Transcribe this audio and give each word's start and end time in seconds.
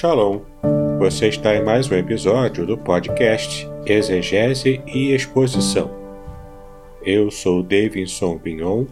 Shalom! 0.00 0.40
Você 0.98 1.28
está 1.28 1.54
em 1.54 1.62
mais 1.62 1.90
um 1.90 1.94
episódio 1.94 2.64
do 2.64 2.78
podcast 2.78 3.68
Exegese 3.84 4.80
e 4.86 5.12
Exposição. 5.12 5.90
Eu 7.04 7.30
sou 7.30 7.62
Davidson 7.62 8.38
Pignon, 8.38 8.86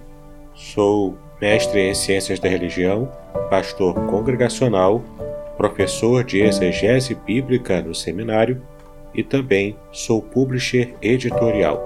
sou 0.55 1.16
mestre 1.41 1.80
em 1.80 1.95
Ciências 1.95 2.39
da 2.39 2.51
Religião, 2.51 3.11
pastor 3.48 3.95
congregacional, 4.05 5.02
professor 5.57 6.23
de 6.23 6.43
exegese 6.43 7.15
bíblica 7.15 7.80
no 7.80 7.95
seminário 7.95 8.61
e 9.15 9.23
também 9.23 9.79
sou 9.91 10.20
publisher 10.20 10.95
editorial. 11.01 11.80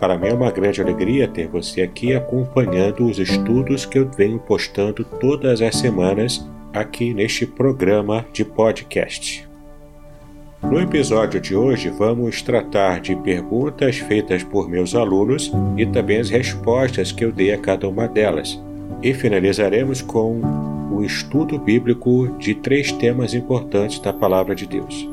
Para 0.00 0.16
mim 0.16 0.28
é 0.28 0.32
uma 0.32 0.50
grande 0.50 0.80
alegria 0.80 1.28
ter 1.28 1.48
você 1.48 1.82
aqui 1.82 2.14
acompanhando 2.14 3.04
os 3.04 3.18
estudos 3.18 3.84
que 3.84 3.98
eu 3.98 4.08
venho 4.08 4.38
postando 4.38 5.04
todas 5.04 5.60
as 5.60 5.76
semanas 5.76 6.42
aqui 6.76 7.14
neste 7.14 7.46
programa 7.46 8.24
de 8.32 8.44
podcast. 8.44 9.48
No 10.62 10.80
episódio 10.80 11.40
de 11.40 11.54
hoje, 11.54 11.88
vamos 11.88 12.42
tratar 12.42 13.00
de 13.00 13.16
perguntas 13.16 13.96
feitas 13.96 14.42
por 14.42 14.68
meus 14.68 14.94
alunos 14.94 15.50
e 15.76 15.86
também 15.86 16.18
as 16.18 16.28
respostas 16.28 17.12
que 17.12 17.24
eu 17.24 17.32
dei 17.32 17.52
a 17.52 17.58
cada 17.58 17.88
uma 17.88 18.06
delas. 18.06 18.60
E 19.02 19.14
finalizaremos 19.14 20.02
com 20.02 20.40
o 20.92 21.02
estudo 21.02 21.58
bíblico 21.58 22.28
de 22.38 22.54
três 22.54 22.92
temas 22.92 23.32
importantes 23.32 23.98
da 23.98 24.12
Palavra 24.12 24.54
de 24.54 24.66
Deus. 24.66 25.08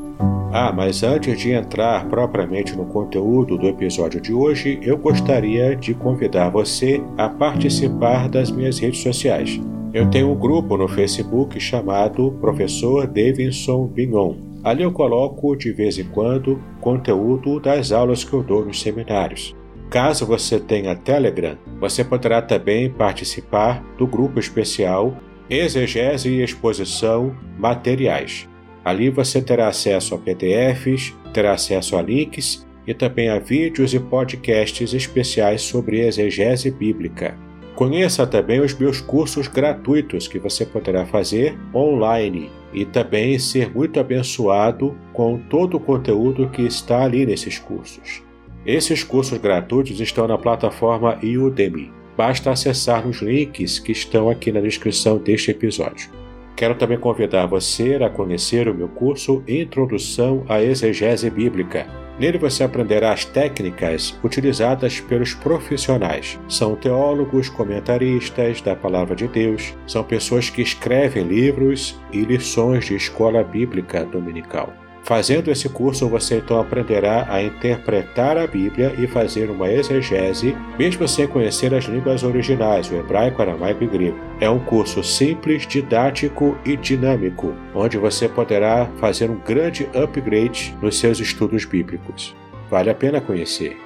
Ah, 0.52 0.72
mas 0.72 1.02
antes 1.02 1.40
de 1.40 1.52
entrar 1.52 2.06
propriamente 2.10 2.76
no 2.76 2.86
conteúdo 2.86 3.58
do 3.58 3.68
episódio 3.68 4.20
de 4.22 4.34
hoje, 4.34 4.80
eu 4.82 4.98
gostaria 4.98 5.76
de 5.76 5.94
convidar 5.94 6.50
você 6.50 7.02
a 7.18 7.28
participar 7.28 8.30
das 8.30 8.52
minhas 8.52 8.80
redes 8.80 9.02
sociais. 9.02 9.60
Eu 9.94 10.10
tenho 10.10 10.32
um 10.32 10.36
grupo 10.36 10.76
no 10.76 10.88
Facebook 10.88 11.60
chamado 11.60 12.32
Professor 12.42 13.06
Davidson 13.06 13.86
Bignon. 13.86 14.38
Ali 14.64 14.82
eu 14.82 14.92
coloco 14.92 15.56
de 15.56 15.72
vez 15.72 16.00
em 16.00 16.06
quando 16.06 16.60
conteúdo 16.82 17.60
das 17.60 17.92
aulas 17.92 18.24
que 18.24 18.34
eu 18.34 18.42
dou 18.42 18.66
nos 18.66 18.82
seminários. 18.82 19.56
Caso 19.92 20.26
você 20.26 20.60
tenha 20.60 20.96
Telegram, 20.96 21.56
você 21.80 22.04
poderá 22.04 22.42
também 22.42 22.90
participar 22.90 23.84
do 23.96 24.08
grupo 24.08 24.40
especial 24.40 25.16
Exegese 25.48 26.28
e 26.28 26.42
Exposição 26.42 27.36
Materiais. 27.60 28.50
Ali 28.84 29.12
você 29.12 29.44
terá 29.44 29.68
acesso 29.68 30.16
a 30.16 30.18
PDFs, 30.18 31.14
terá 31.32 31.52
acesso 31.52 31.96
a 31.96 32.02
links 32.02 32.66
e 32.88 32.96
também 32.96 33.30
a 33.30 33.38
vídeos 33.38 33.94
e 33.94 34.00
podcasts 34.00 34.92
especiais 34.92 35.62
sobre 35.62 36.00
exegese 36.00 36.72
bíblica. 36.72 37.38
Conheça 37.76 38.28
também 38.28 38.60
os 38.60 38.74
meus 38.74 39.02
cursos 39.02 39.48
gratuitos 39.48 40.28
que 40.28 40.38
você 40.38 40.64
poderá 40.64 41.06
fazer 41.06 41.58
online 41.74 42.52
e 42.72 42.86
também 42.86 43.40
ser 43.40 43.74
muito 43.74 44.00
abençoado 44.00 44.96
com 45.12 45.40
todo 45.50 45.78
o 45.78 45.80
conteúdo 45.80 46.50
que 46.50 46.62
está 46.62 47.04
ali 47.04 47.26
nesses 47.26 47.58
cursos. 47.58 48.22
Esses 48.66 49.04
cursos 49.04 49.38
gratuitos 49.40 50.00
estão 50.00 50.28
na 50.28 50.38
plataforma 50.38 51.20
Udemy. 51.22 51.92
Basta 52.16 52.52
acessar 52.52 53.06
nos 53.06 53.22
links 53.22 53.80
que 53.80 53.92
estão 53.92 54.30
aqui 54.30 54.52
na 54.52 54.62
descrição 54.62 55.18
deste 55.18 55.50
episódio. 55.50 56.23
Quero 56.56 56.76
também 56.76 56.98
convidar 56.98 57.46
você 57.46 57.96
a 57.96 58.10
conhecer 58.10 58.68
o 58.68 58.74
meu 58.74 58.88
curso 58.88 59.44
Introdução 59.48 60.46
à 60.48 60.62
Exegese 60.62 61.30
Bíblica 61.30 62.04
Nele 62.20 62.38
você 62.38 62.64
aprenderá 62.64 63.12
as 63.12 63.26
técnicas 63.26 64.18
utilizadas 64.24 65.00
pelos 65.00 65.34
profissionais. 65.34 66.40
São 66.48 66.76
teólogos, 66.76 67.50
comentaristas 67.50 68.62
da 68.62 68.76
Palavra 68.76 69.16
de 69.16 69.28
Deus, 69.28 69.74
são 69.88 70.04
pessoas 70.04 70.50
que 70.50 70.62
escrevem 70.62 71.24
livros 71.24 72.00
e 72.12 72.22
lições 72.22 72.86
de 72.86 72.96
escola 72.96 73.44
bíblica 73.44 74.06
dominical. 74.06 74.72
Fazendo 75.04 75.52
esse 75.52 75.68
curso, 75.68 76.08
você 76.08 76.38
então 76.38 76.60
aprenderá 76.60 77.28
a 77.30 77.44
interpretar 77.44 78.38
a 78.38 78.48
Bíblia 78.48 78.96
e 78.98 79.06
fazer 79.06 79.50
uma 79.50 79.70
exegese, 79.70 80.56
mesmo 80.80 81.06
sem 81.10 81.28
conhecer 81.28 81.74
as 81.74 81.84
línguas 81.84 82.24
originais, 82.24 82.90
o 82.90 82.96
hebraico, 82.96 83.42
aramaico 83.42 83.84
e 83.84 83.88
grego. 83.88 84.18
É 84.40 84.50
um 84.50 84.60
curso 84.60 85.04
simples, 85.04 85.68
didático 85.68 86.58
e 86.66 86.78
dinâmico, 86.78 87.54
onde 87.76 87.98
você 87.98 88.30
poderá 88.30 88.90
fazer 88.98 89.30
um 89.30 89.40
grande 89.40 89.90
upgrade 89.94 90.74
nos 90.82 90.98
seus 90.98 91.20
estudos 91.20 91.66
bíblicos. 91.66 92.34
Vale 92.70 92.90
a 92.90 92.96
pena 92.96 93.20
conhecer. 93.20 93.78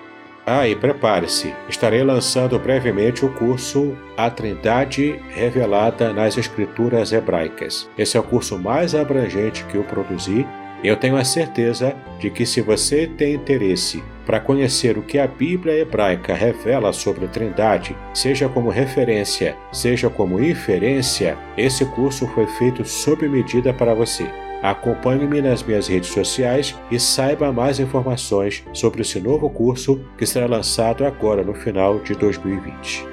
Ah, 0.45 0.65
e 0.65 0.75
prepare-se, 0.75 1.53
estarei 1.67 2.03
lançando 2.03 2.57
brevemente 2.57 3.25
o 3.25 3.33
curso 3.33 3.97
A 4.15 4.29
Trindade 4.29 5.19
Revelada 5.29 6.13
nas 6.13 6.37
Escrituras 6.37 7.11
Hebraicas. 7.11 7.89
Esse 7.97 8.15
é 8.15 8.19
o 8.19 8.23
curso 8.23 8.57
mais 8.57 8.95
abrangente 8.95 9.65
que 9.65 9.75
eu 9.75 9.83
produzi 9.83 10.45
eu 10.83 10.95
tenho 10.95 11.17
a 11.17 11.23
certeza 11.23 11.95
de 12.19 12.29
que, 12.29 12.45
se 12.45 12.61
você 12.61 13.07
tem 13.07 13.33
interesse 13.33 14.03
para 14.25 14.39
conhecer 14.39 14.97
o 14.97 15.01
que 15.01 15.17
a 15.17 15.25
Bíblia 15.25 15.79
hebraica 15.79 16.33
revela 16.33 16.91
sobre 16.91 17.25
a 17.25 17.27
Trindade, 17.27 17.95
seja 18.13 18.49
como 18.49 18.69
referência, 18.69 19.55
seja 19.71 20.09
como 20.09 20.43
inferência, 20.43 21.37
esse 21.57 21.85
curso 21.85 22.27
foi 22.27 22.45
feito 22.45 22.83
sob 22.85 23.27
medida 23.27 23.73
para 23.73 23.93
você. 23.93 24.29
Acompanhe-me 24.61 25.41
nas 25.41 25.63
minhas 25.63 25.87
redes 25.87 26.09
sociais 26.09 26.75
e 26.91 26.99
saiba 26.99 27.51
mais 27.53 27.79
informações 27.79 28.63
sobre 28.73 29.01
esse 29.01 29.19
novo 29.19 29.49
curso 29.49 30.01
que 30.17 30.25
será 30.25 30.47
lançado 30.47 31.05
agora 31.05 31.43
no 31.43 31.53
final 31.53 31.99
de 31.99 32.13
2020. 32.15 33.05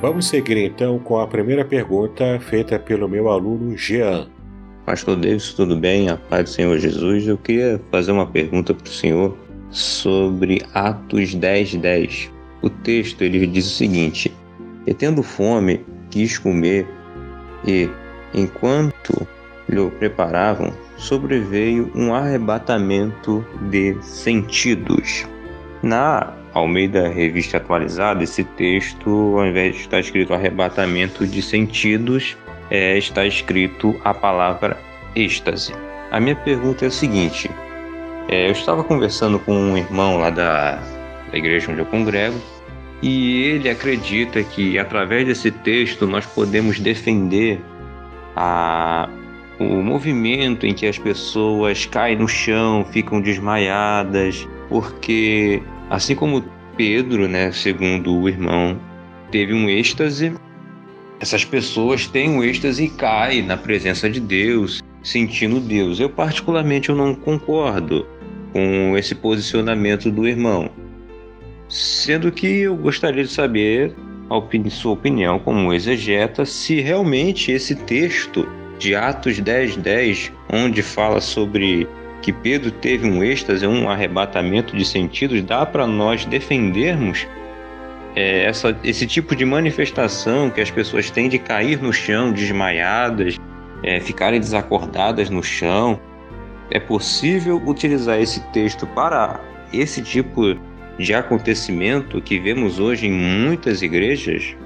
Vamos 0.00 0.28
seguir 0.28 0.56
então 0.58 0.98
com 0.98 1.18
a 1.18 1.26
primeira 1.26 1.64
pergunta 1.64 2.38
feita 2.40 2.78
pelo 2.78 3.08
meu 3.08 3.28
aluno 3.28 3.76
Jean. 3.76 4.37
Pastor 4.88 5.16
Davis, 5.16 5.52
tudo 5.52 5.76
bem? 5.76 6.08
A 6.08 6.16
paz 6.16 6.44
do 6.44 6.48
Senhor 6.48 6.78
Jesus. 6.78 7.28
Eu 7.28 7.36
queria 7.36 7.78
fazer 7.90 8.10
uma 8.10 8.26
pergunta 8.26 8.72
para 8.72 8.86
o 8.86 8.88
Senhor 8.88 9.36
sobre 9.70 10.62
Atos 10.72 11.34
10, 11.34 11.74
10. 11.74 12.30
O 12.62 12.70
texto 12.70 13.20
ele 13.20 13.46
diz 13.46 13.66
o 13.66 13.76
seguinte: 13.76 14.34
E 14.86 14.94
tendo 14.94 15.22
fome, 15.22 15.84
quis 16.08 16.38
comer, 16.38 16.86
e, 17.66 17.86
enquanto 18.32 19.28
lhe 19.68 19.90
preparavam, 19.98 20.72
sobreveio 20.96 21.92
um 21.94 22.14
arrebatamento 22.14 23.44
de 23.68 23.94
sentidos. 24.00 25.26
Na 25.82 26.32
Almeida 26.54 27.08
Revista 27.08 27.58
Atualizada, 27.58 28.24
esse 28.24 28.42
texto, 28.42 29.10
ao 29.38 29.46
invés 29.46 29.74
de 29.74 29.82
estar 29.82 30.00
escrito 30.00 30.32
arrebatamento 30.32 31.26
de 31.26 31.42
sentidos, 31.42 32.38
é, 32.70 32.98
está 32.98 33.26
escrito 33.26 33.98
a 34.04 34.12
palavra 34.12 34.78
êxtase. 35.14 35.74
A 36.10 36.20
minha 36.20 36.36
pergunta 36.36 36.84
é 36.84 36.88
a 36.88 36.90
seguinte: 36.90 37.50
é, 38.28 38.48
eu 38.48 38.52
estava 38.52 38.84
conversando 38.84 39.38
com 39.38 39.54
um 39.54 39.76
irmão 39.76 40.18
lá 40.18 40.30
da, 40.30 40.76
da 41.30 41.38
igreja 41.38 41.70
onde 41.70 41.80
eu 41.80 41.86
congrego 41.86 42.38
e 43.02 43.42
ele 43.42 43.68
acredita 43.68 44.42
que 44.42 44.78
através 44.78 45.26
desse 45.26 45.50
texto 45.50 46.06
nós 46.06 46.26
podemos 46.26 46.80
defender 46.80 47.60
a, 48.34 49.08
o 49.58 49.82
movimento 49.82 50.66
em 50.66 50.74
que 50.74 50.86
as 50.86 50.98
pessoas 50.98 51.86
caem 51.86 52.16
no 52.16 52.26
chão, 52.26 52.84
ficam 52.84 53.20
desmaiadas, 53.20 54.48
porque 54.68 55.62
assim 55.88 56.14
como 56.14 56.44
Pedro, 56.76 57.28
né, 57.28 57.52
segundo 57.52 58.14
o 58.14 58.28
irmão, 58.28 58.78
teve 59.30 59.54
um 59.54 59.68
êxtase 59.68 60.32
essas 61.20 61.44
pessoas 61.44 62.06
têm 62.06 62.30
um 62.30 62.42
êxtase 62.42 62.84
e 62.84 62.88
caem 62.88 63.42
na 63.42 63.56
presença 63.56 64.08
de 64.08 64.20
Deus, 64.20 64.82
sentindo 65.02 65.60
Deus. 65.60 65.98
Eu 65.98 66.08
particularmente 66.08 66.88
eu 66.88 66.94
não 66.94 67.14
concordo 67.14 68.06
com 68.52 68.96
esse 68.96 69.14
posicionamento 69.14 70.10
do 70.10 70.26
irmão. 70.26 70.70
Sendo 71.68 72.30
que 72.30 72.46
eu 72.46 72.76
gostaria 72.76 73.24
de 73.24 73.30
saber 73.30 73.94
a 74.30 74.70
sua 74.70 74.92
opinião 74.92 75.38
como 75.38 75.72
exegeta 75.72 76.44
se 76.44 76.80
realmente 76.80 77.50
esse 77.50 77.74
texto 77.74 78.46
de 78.78 78.94
Atos 78.94 79.40
10:10, 79.40 79.76
10, 79.76 80.32
onde 80.52 80.82
fala 80.82 81.20
sobre 81.20 81.88
que 82.22 82.32
Pedro 82.32 82.70
teve 82.70 83.08
um 83.08 83.22
êxtase, 83.22 83.66
um 83.66 83.88
arrebatamento 83.88 84.76
de 84.76 84.84
sentidos, 84.84 85.42
dá 85.42 85.64
para 85.64 85.86
nós 85.86 86.24
defendermos 86.24 87.26
é, 88.18 88.46
essa, 88.46 88.76
esse 88.82 89.06
tipo 89.06 89.36
de 89.36 89.44
manifestação 89.44 90.50
que 90.50 90.60
as 90.60 90.72
pessoas 90.72 91.08
têm 91.08 91.28
de 91.28 91.38
cair 91.38 91.80
no 91.80 91.92
chão 91.92 92.32
desmaiadas, 92.32 93.38
é, 93.80 94.00
ficarem 94.00 94.40
desacordadas 94.40 95.30
no 95.30 95.40
chão, 95.40 96.00
é 96.68 96.80
possível 96.80 97.62
utilizar 97.64 98.20
esse 98.20 98.40
texto 98.50 98.88
para 98.88 99.40
esse 99.72 100.02
tipo 100.02 100.58
de 100.98 101.14
acontecimento 101.14 102.20
que 102.20 102.40
vemos 102.40 102.80
hoje 102.80 103.06
em 103.06 103.12
muitas 103.12 103.82
igrejas? 103.82 104.56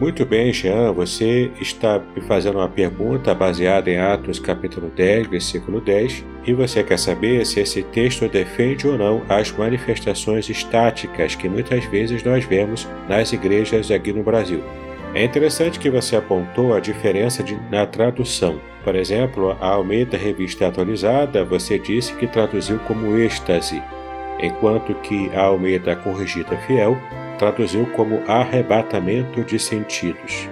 Muito 0.00 0.24
bem, 0.24 0.50
Jean, 0.50 0.92
você 0.92 1.50
está 1.60 2.00
me 2.16 2.22
fazendo 2.22 2.56
uma 2.56 2.70
pergunta 2.70 3.34
baseada 3.34 3.90
em 3.90 3.98
Atos 3.98 4.38
capítulo 4.38 4.88
10, 4.96 5.26
versículo 5.26 5.78
10, 5.78 6.24
e 6.46 6.54
você 6.54 6.82
quer 6.82 6.98
saber 6.98 7.44
se 7.44 7.60
esse 7.60 7.82
texto 7.82 8.26
defende 8.26 8.88
ou 8.88 8.96
não 8.96 9.22
as 9.28 9.52
manifestações 9.52 10.48
estáticas 10.48 11.34
que 11.34 11.50
muitas 11.50 11.84
vezes 11.84 12.24
nós 12.24 12.46
vemos 12.46 12.88
nas 13.10 13.30
igrejas 13.34 13.90
aqui 13.90 14.10
no 14.10 14.22
Brasil. 14.22 14.64
É 15.14 15.22
interessante 15.22 15.78
que 15.78 15.90
você 15.90 16.16
apontou 16.16 16.72
a 16.72 16.80
diferença 16.80 17.42
de, 17.42 17.54
na 17.70 17.84
tradução. 17.84 18.58
Por 18.82 18.96
exemplo, 18.96 19.54
a 19.60 19.66
Almeida 19.66 20.16
Revista 20.16 20.66
Atualizada 20.66 21.44
você 21.44 21.78
disse 21.78 22.14
que 22.14 22.26
traduziu 22.26 22.78
como 22.88 23.18
êxtase, 23.18 23.82
enquanto 24.42 24.94
que 25.02 25.28
a 25.34 25.42
Almeida 25.42 25.94
Corrigida 25.94 26.56
Fiel 26.66 26.96
traduziu 27.40 27.86
como 27.96 28.22
arrebatamento 28.28 29.42
de 29.42 29.58
sentidos. 29.58 30.46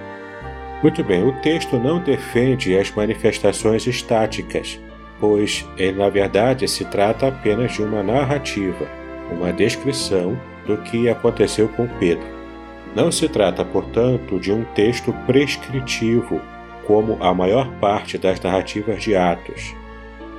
Muito 0.82 1.04
bem, 1.04 1.22
o 1.22 1.32
texto 1.42 1.78
não 1.78 1.98
defende 1.98 2.78
as 2.78 2.90
manifestações 2.90 3.86
estáticas, 3.86 4.80
pois 5.20 5.68
ele, 5.76 5.98
na 5.98 6.08
verdade, 6.08 6.66
se 6.66 6.86
trata 6.86 7.28
apenas 7.28 7.72
de 7.72 7.82
uma 7.82 8.02
narrativa, 8.02 8.88
uma 9.30 9.52
descrição 9.52 10.40
do 10.66 10.78
que 10.78 11.10
aconteceu 11.10 11.68
com 11.68 11.86
Pedro. 11.86 12.26
Não 12.96 13.12
se 13.12 13.28
trata, 13.28 13.62
portanto, 13.66 14.40
de 14.40 14.50
um 14.50 14.64
texto 14.64 15.12
prescritivo, 15.26 16.40
como 16.86 17.18
a 17.20 17.34
maior 17.34 17.68
parte 17.80 18.16
das 18.16 18.40
narrativas 18.40 19.02
de 19.02 19.14
Atos. 19.14 19.74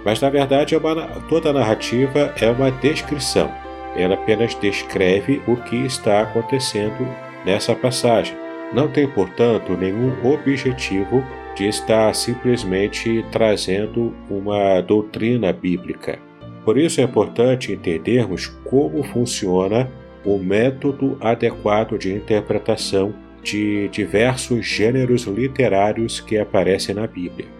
Mas, 0.03 0.19
na 0.19 0.31
verdade, 0.31 0.73
é 0.73 0.77
uma, 0.79 0.95
toda 1.29 1.53
narrativa 1.53 2.33
é 2.41 2.49
uma 2.49 2.71
descrição. 2.71 3.68
Ela 3.95 4.15
apenas 4.15 4.55
descreve 4.55 5.41
o 5.47 5.55
que 5.55 5.75
está 5.85 6.21
acontecendo 6.21 7.07
nessa 7.45 7.75
passagem. 7.75 8.35
Não 8.73 8.87
tem, 8.87 9.07
portanto, 9.07 9.75
nenhum 9.75 10.13
objetivo 10.31 11.23
de 11.55 11.67
estar 11.67 12.13
simplesmente 12.13 13.25
trazendo 13.31 14.13
uma 14.29 14.79
doutrina 14.81 15.51
bíblica. 15.51 16.19
Por 16.63 16.77
isso 16.77 17.01
é 17.01 17.03
importante 17.03 17.71
entendermos 17.71 18.47
como 18.63 19.03
funciona 19.03 19.89
o 20.23 20.37
método 20.37 21.17
adequado 21.19 21.97
de 21.97 22.13
interpretação 22.13 23.13
de 23.41 23.87
diversos 23.89 24.65
gêneros 24.65 25.23
literários 25.23 26.19
que 26.19 26.37
aparecem 26.37 26.93
na 26.93 27.07
Bíblia. 27.07 27.58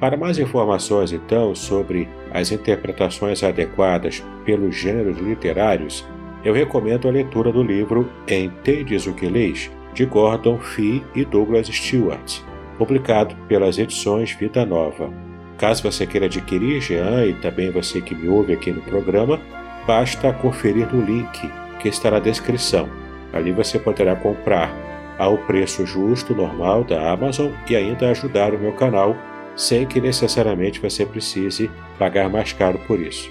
Para 0.00 0.16
mais 0.16 0.38
informações, 0.38 1.12
então, 1.12 1.54
sobre 1.54 2.08
as 2.32 2.50
interpretações 2.50 3.44
adequadas 3.44 4.24
pelos 4.44 4.74
gêneros 4.74 5.18
literários, 5.18 6.06
eu 6.42 6.54
recomendo 6.54 7.06
a 7.06 7.10
leitura 7.10 7.52
do 7.52 7.62
livro 7.62 8.10
Entendes 8.26 9.06
o 9.06 9.12
que 9.12 9.28
Leis, 9.28 9.70
de 9.92 10.06
Gordon 10.06 10.58
Fee 10.58 11.04
e 11.14 11.24
Douglas 11.24 11.66
Stewart 11.66 12.40
publicado 12.80 13.36
pelas 13.46 13.76
edições 13.76 14.32
Vida 14.32 14.64
Nova. 14.64 15.12
Caso 15.58 15.82
você 15.82 16.06
queira 16.06 16.24
adquirir 16.24 16.80
Jean 16.80 17.26
e 17.26 17.34
também 17.34 17.70
você 17.70 18.00
que 18.00 18.14
me 18.14 18.26
ouve 18.26 18.54
aqui 18.54 18.72
no 18.72 18.80
programa, 18.80 19.38
basta 19.86 20.32
conferir 20.32 20.90
no 20.90 21.04
link 21.04 21.52
que 21.78 21.88
está 21.90 22.10
na 22.10 22.18
descrição. 22.18 22.88
Ali 23.34 23.52
você 23.52 23.78
poderá 23.78 24.16
comprar 24.16 24.74
ao 25.18 25.36
preço 25.36 25.84
justo, 25.84 26.34
normal 26.34 26.82
da 26.82 27.12
Amazon 27.12 27.50
e 27.68 27.76
ainda 27.76 28.08
ajudar 28.08 28.54
o 28.54 28.58
meu 28.58 28.72
canal 28.72 29.14
sem 29.56 29.86
que 29.86 30.00
necessariamente 30.00 30.80
você 30.80 31.04
precise 31.04 31.70
pagar 31.98 32.28
mais 32.28 32.52
caro 32.52 32.78
por 32.86 33.00
isso. 33.00 33.30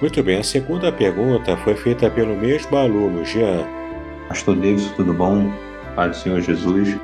Muito 0.00 0.22
bem, 0.22 0.38
a 0.38 0.42
segunda 0.42 0.90
pergunta 0.90 1.56
foi 1.58 1.74
feita 1.74 2.08
pelo 2.08 2.36
mesmo 2.36 2.76
aluno, 2.76 3.24
Jean. 3.24 3.66
Pastor 4.28 4.56
Davis, 4.56 4.90
tudo 4.96 5.12
bom? 5.12 5.52
Pai 5.94 6.08
do 6.08 6.16
Senhor 6.16 6.40
Jesus. 6.40 6.96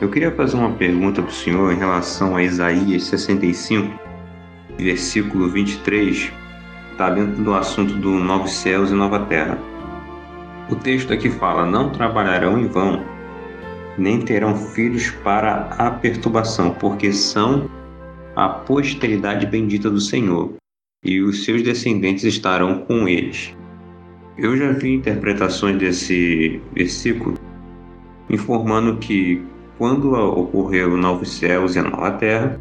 Eu 0.00 0.08
queria 0.08 0.30
fazer 0.30 0.56
uma 0.56 0.70
pergunta 0.70 1.20
para 1.20 1.30
o 1.30 1.34
senhor 1.34 1.72
em 1.72 1.76
relação 1.76 2.36
a 2.36 2.42
Isaías 2.42 3.02
65, 3.04 3.98
versículo 4.78 5.48
23, 5.48 6.32
está 6.92 7.10
dentro 7.10 7.42
do 7.42 7.52
assunto 7.52 7.94
do 7.94 8.10
novos 8.10 8.52
céus 8.52 8.90
e 8.92 8.94
nova 8.94 9.18
terra. 9.26 9.58
O 10.70 10.76
texto 10.76 11.12
aqui 11.12 11.28
fala: 11.28 11.66
Não 11.66 11.90
trabalharão 11.90 12.58
em 12.58 12.68
vão, 12.68 13.02
nem 13.98 14.20
terão 14.20 14.54
filhos 14.54 15.10
para 15.10 15.68
a 15.76 15.90
perturbação, 15.90 16.70
porque 16.70 17.12
são 17.12 17.68
a 18.38 18.48
posteridade 18.48 19.44
bendita 19.46 19.90
do 19.90 20.00
Senhor, 20.00 20.54
e 21.04 21.20
os 21.20 21.44
seus 21.44 21.60
descendentes 21.60 22.22
estarão 22.22 22.82
com 22.82 23.08
eles. 23.08 23.52
Eu 24.38 24.56
já 24.56 24.70
vi 24.70 24.94
interpretações 24.94 25.76
desse 25.76 26.60
versículo 26.72 27.34
informando 28.30 28.96
que 28.98 29.42
quando 29.76 30.12
ocorrer 30.12 30.88
o 30.88 30.96
novo 30.96 31.24
céus 31.24 31.74
e 31.74 31.80
a 31.80 31.82
nova 31.82 32.12
terra, 32.12 32.60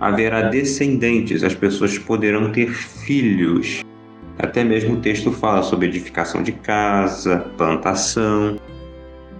haverá 0.00 0.48
descendentes, 0.48 1.44
as 1.44 1.54
pessoas 1.54 1.98
poderão 1.98 2.50
ter 2.50 2.70
filhos. 2.70 3.84
Até 4.38 4.64
mesmo 4.64 4.94
o 4.94 5.00
texto 5.02 5.30
fala 5.30 5.62
sobre 5.62 5.88
edificação 5.88 6.42
de 6.42 6.52
casa, 6.52 7.40
plantação. 7.58 8.58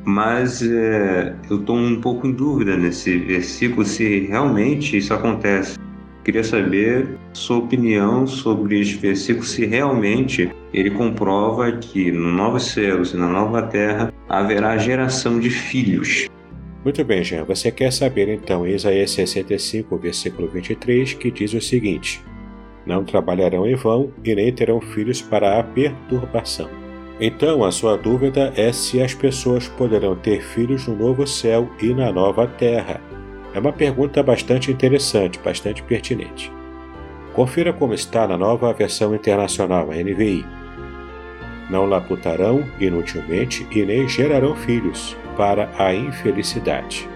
Mas 0.06 0.62
é, 0.62 1.34
eu 1.50 1.58
estou 1.58 1.76
um 1.76 2.00
pouco 2.00 2.28
em 2.28 2.32
dúvida 2.32 2.76
nesse 2.76 3.18
versículo 3.18 3.84
se 3.84 4.20
realmente 4.20 4.96
isso 4.96 5.12
acontece. 5.12 5.76
Queria 6.24 6.44
saber 6.44 7.18
sua 7.32 7.58
opinião 7.58 8.24
sobre 8.24 8.80
este 8.80 8.96
versículo, 8.98 9.44
se 9.44 9.66
realmente 9.66 10.48
ele 10.72 10.92
comprova 10.92 11.72
que 11.72 12.12
no 12.12 12.30
novo 12.30 12.60
céus 12.60 13.14
e 13.14 13.16
na 13.16 13.26
nova 13.26 13.62
terra 13.62 14.12
haverá 14.28 14.78
geração 14.78 15.40
de 15.40 15.50
filhos. 15.50 16.28
Muito 16.84 17.04
bem, 17.04 17.24
Jean, 17.24 17.42
você 17.42 17.72
quer 17.72 17.92
saber 17.92 18.28
então 18.28 18.64
Isaías 18.64 19.10
65, 19.10 19.98
versículo 19.98 20.46
23, 20.46 21.14
que 21.14 21.32
diz 21.32 21.52
o 21.52 21.60
seguinte: 21.60 22.22
Não 22.86 23.04
trabalharão 23.04 23.66
em 23.66 23.74
vão 23.74 24.12
e 24.22 24.36
nem 24.36 24.52
terão 24.52 24.80
filhos 24.80 25.20
para 25.20 25.58
a 25.58 25.64
perturbação. 25.64 26.85
Então, 27.18 27.64
a 27.64 27.72
sua 27.72 27.96
dúvida 27.96 28.52
é 28.56 28.70
se 28.72 29.00
as 29.00 29.14
pessoas 29.14 29.66
poderão 29.66 30.14
ter 30.14 30.42
filhos 30.42 30.86
no 30.86 30.94
novo 30.94 31.26
céu 31.26 31.70
e 31.80 31.94
na 31.94 32.12
nova 32.12 32.46
terra. 32.46 33.00
É 33.54 33.58
uma 33.58 33.72
pergunta 33.72 34.22
bastante 34.22 34.70
interessante, 34.70 35.38
bastante 35.38 35.82
pertinente. 35.82 36.52
Confira 37.32 37.72
como 37.72 37.94
está 37.94 38.26
na 38.26 38.36
nova 38.36 38.72
versão 38.72 39.14
internacional, 39.14 39.90
a 39.90 39.94
NVI. 39.94 40.44
Não 41.70 41.86
laputarão 41.86 42.62
inutilmente 42.78 43.66
e 43.70 43.82
nem 43.84 44.06
gerarão 44.06 44.54
filhos, 44.54 45.16
para 45.36 45.70
a 45.78 45.94
infelicidade. 45.94 47.08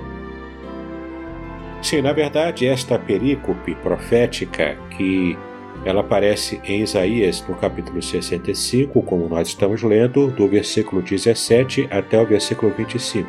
Sim, 1.83 2.03
na 2.03 2.13
verdade, 2.13 2.67
esta 2.67 2.99
perícope 2.99 3.75
profética 3.77 4.77
que 4.91 5.39
ela 5.85 6.01
aparece 6.01 6.61
em 6.65 6.83
Isaías 6.83 7.45
no 7.49 7.55
capítulo 7.55 8.03
65, 8.03 9.03
como 9.03 9.29
nós 9.29 9.49
estamos 9.49 9.83
lendo, 9.83 10.29
do 10.29 10.47
versículo 10.47 11.01
17 11.01 11.89
até 11.91 12.21
o 12.21 12.27
versículo 12.27 12.73
25. 12.77 13.29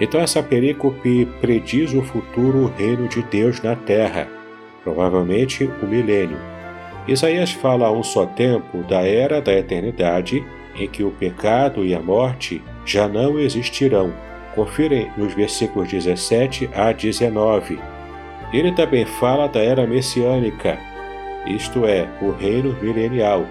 Então, 0.00 0.20
essa 0.20 0.42
perícope 0.42 1.26
prediz 1.40 1.92
o 1.92 2.02
futuro 2.02 2.72
reino 2.76 3.08
de 3.08 3.22
Deus 3.22 3.60
na 3.62 3.74
terra, 3.74 4.28
provavelmente 4.84 5.68
o 5.82 5.86
milênio. 5.86 6.38
Isaías 7.08 7.50
fala 7.50 7.86
a 7.86 7.92
um 7.92 8.02
só 8.02 8.26
tempo 8.26 8.82
da 8.82 9.00
era 9.02 9.40
da 9.40 9.52
eternidade 9.52 10.44
em 10.76 10.86
que 10.86 11.02
o 11.02 11.10
pecado 11.10 11.84
e 11.84 11.94
a 11.94 12.00
morte 12.00 12.62
já 12.84 13.08
não 13.08 13.40
existirão. 13.40 14.12
Confirem 14.54 15.10
nos 15.16 15.34
versículos 15.34 15.88
17 15.88 16.70
a 16.74 16.92
19. 16.92 17.78
Ele 18.52 18.72
também 18.72 19.04
fala 19.04 19.48
da 19.48 19.60
era 19.60 19.86
messiânica, 19.86 20.78
isto 21.48 21.84
é, 21.84 22.08
o 22.20 22.30
reino 22.30 22.76
milenial, 22.82 23.46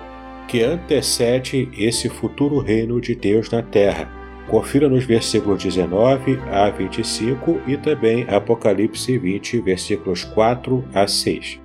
que 0.47 0.61
antecede 0.61 1.69
esse 1.77 2.09
futuro 2.09 2.59
reino 2.59 3.01
de 3.01 3.15
Deus 3.15 3.49
na 3.49 3.61
terra. 3.61 4.09
Confira 4.47 4.87
nos 4.87 5.03
versículos 5.03 5.63
19 5.63 6.39
a 6.51 6.69
25 6.69 7.61
e 7.65 7.77
também 7.77 8.25
Apocalipse 8.29 9.17
20, 9.17 9.61
versículos 9.61 10.23
4 10.23 10.83
a 10.93 11.07
6. 11.07 11.59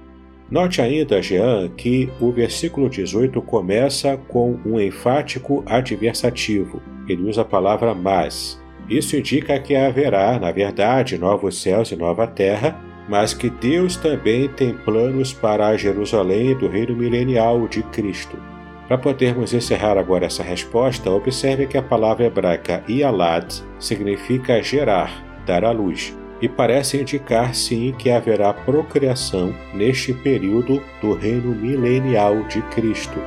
Note 0.50 0.82
ainda, 0.82 1.22
Jean, 1.22 1.68
que 1.76 2.10
o 2.20 2.32
versículo 2.32 2.88
18 2.88 3.40
começa 3.42 4.16
com 4.16 4.58
um 4.66 4.80
enfático 4.80 5.62
adversativo. 5.66 6.82
Ele 7.08 7.28
usa 7.28 7.42
a 7.42 7.44
palavra 7.44 7.94
mas. 7.94 8.60
Isso 8.88 9.16
indica 9.16 9.60
que 9.60 9.76
haverá, 9.76 10.40
na 10.40 10.50
verdade, 10.50 11.16
novos 11.16 11.62
céus 11.62 11.92
e 11.92 11.96
nova 11.96 12.26
terra, 12.26 12.89
mas 13.11 13.35
que 13.35 13.50
Deus 13.50 13.97
também 13.97 14.49
tem 14.49 14.73
planos 14.73 15.33
para 15.33 15.67
a 15.67 15.76
Jerusalém 15.76 16.57
do 16.57 16.69
reino 16.69 16.95
milenial 16.95 17.67
de 17.67 17.83
Cristo. 17.83 18.38
Para 18.87 18.97
podermos 18.97 19.52
encerrar 19.52 19.99
agora 19.99 20.26
essa 20.26 20.45
resposta, 20.45 21.11
observe 21.11 21.67
que 21.67 21.76
a 21.76 21.83
palavra 21.83 22.26
hebraica 22.26 22.85
Ialad 22.88 23.52
significa 23.81 24.62
gerar, 24.62 25.43
dar 25.45 25.64
à 25.64 25.73
luz 25.73 26.17
e 26.40 26.49
parece 26.49 27.00
indicar 27.00 27.52
sim 27.52 27.93
que 27.99 28.11
haverá 28.11 28.52
procriação 28.55 29.52
neste 29.75 30.14
período 30.14 30.81
do 31.00 31.12
reino 31.12 31.52
milenial 31.52 32.45
de 32.45 32.62
Cristo. 32.62 33.21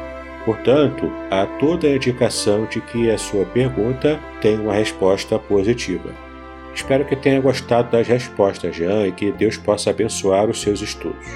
Portanto, 0.46 1.12
há 1.30 1.46
toda 1.60 1.88
a 1.88 1.96
indicação 1.96 2.66
de 2.66 2.80
que 2.80 3.12
a 3.12 3.18
sua 3.18 3.46
pergunta 3.46 4.18
tem 4.42 4.58
uma 4.58 4.74
resposta 4.74 5.38
positiva. 5.38 6.33
Espero 6.74 7.06
que 7.06 7.16
tenha 7.16 7.40
gostado 7.40 7.92
das 7.92 8.08
respostas, 8.08 8.76
Jean, 8.76 9.08
e 9.08 9.12
que 9.12 9.32
Deus 9.32 9.58
possa 9.58 9.92
abençoar 9.92 10.50
os 10.50 10.62
seus 10.62 10.82
estudos. 10.82 11.28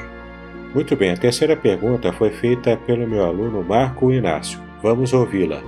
Muito 0.74 0.96
bem, 0.96 1.12
a 1.12 1.18
terceira 1.18 1.56
pergunta 1.56 2.12
foi 2.12 2.32
feita 2.32 2.76
pelo 2.78 3.08
meu 3.08 3.24
aluno 3.24 3.64
Marco 3.64 4.12
Inácio. 4.12 4.60
Vamos 4.82 5.14
ouvi-la. 5.14 5.62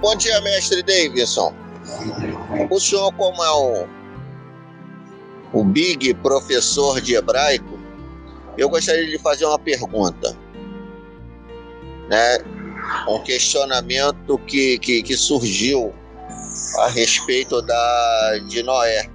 Bom 0.00 0.16
dia, 0.16 0.40
mestre 0.42 0.82
Davidson. 0.82 1.54
O 2.70 2.80
senhor, 2.80 3.12
como 3.14 3.42
é 3.42 3.50
o, 3.50 3.86
o 5.52 5.64
big 5.64 6.14
professor 6.14 7.00
de 7.00 7.14
hebraico, 7.14 7.78
eu 8.56 8.68
gostaria 8.68 9.06
de 9.06 9.18
fazer 9.18 9.44
uma 9.44 9.58
pergunta. 9.58 10.36
Né? 12.08 12.38
Um 13.08 13.22
questionamento 13.22 14.38
que, 14.46 14.78
que, 14.78 15.02
que 15.02 15.16
surgiu 15.16 15.92
a 16.78 16.88
respeito 16.88 17.60
da, 17.62 18.38
de 18.46 18.62
Noé. 18.62 19.08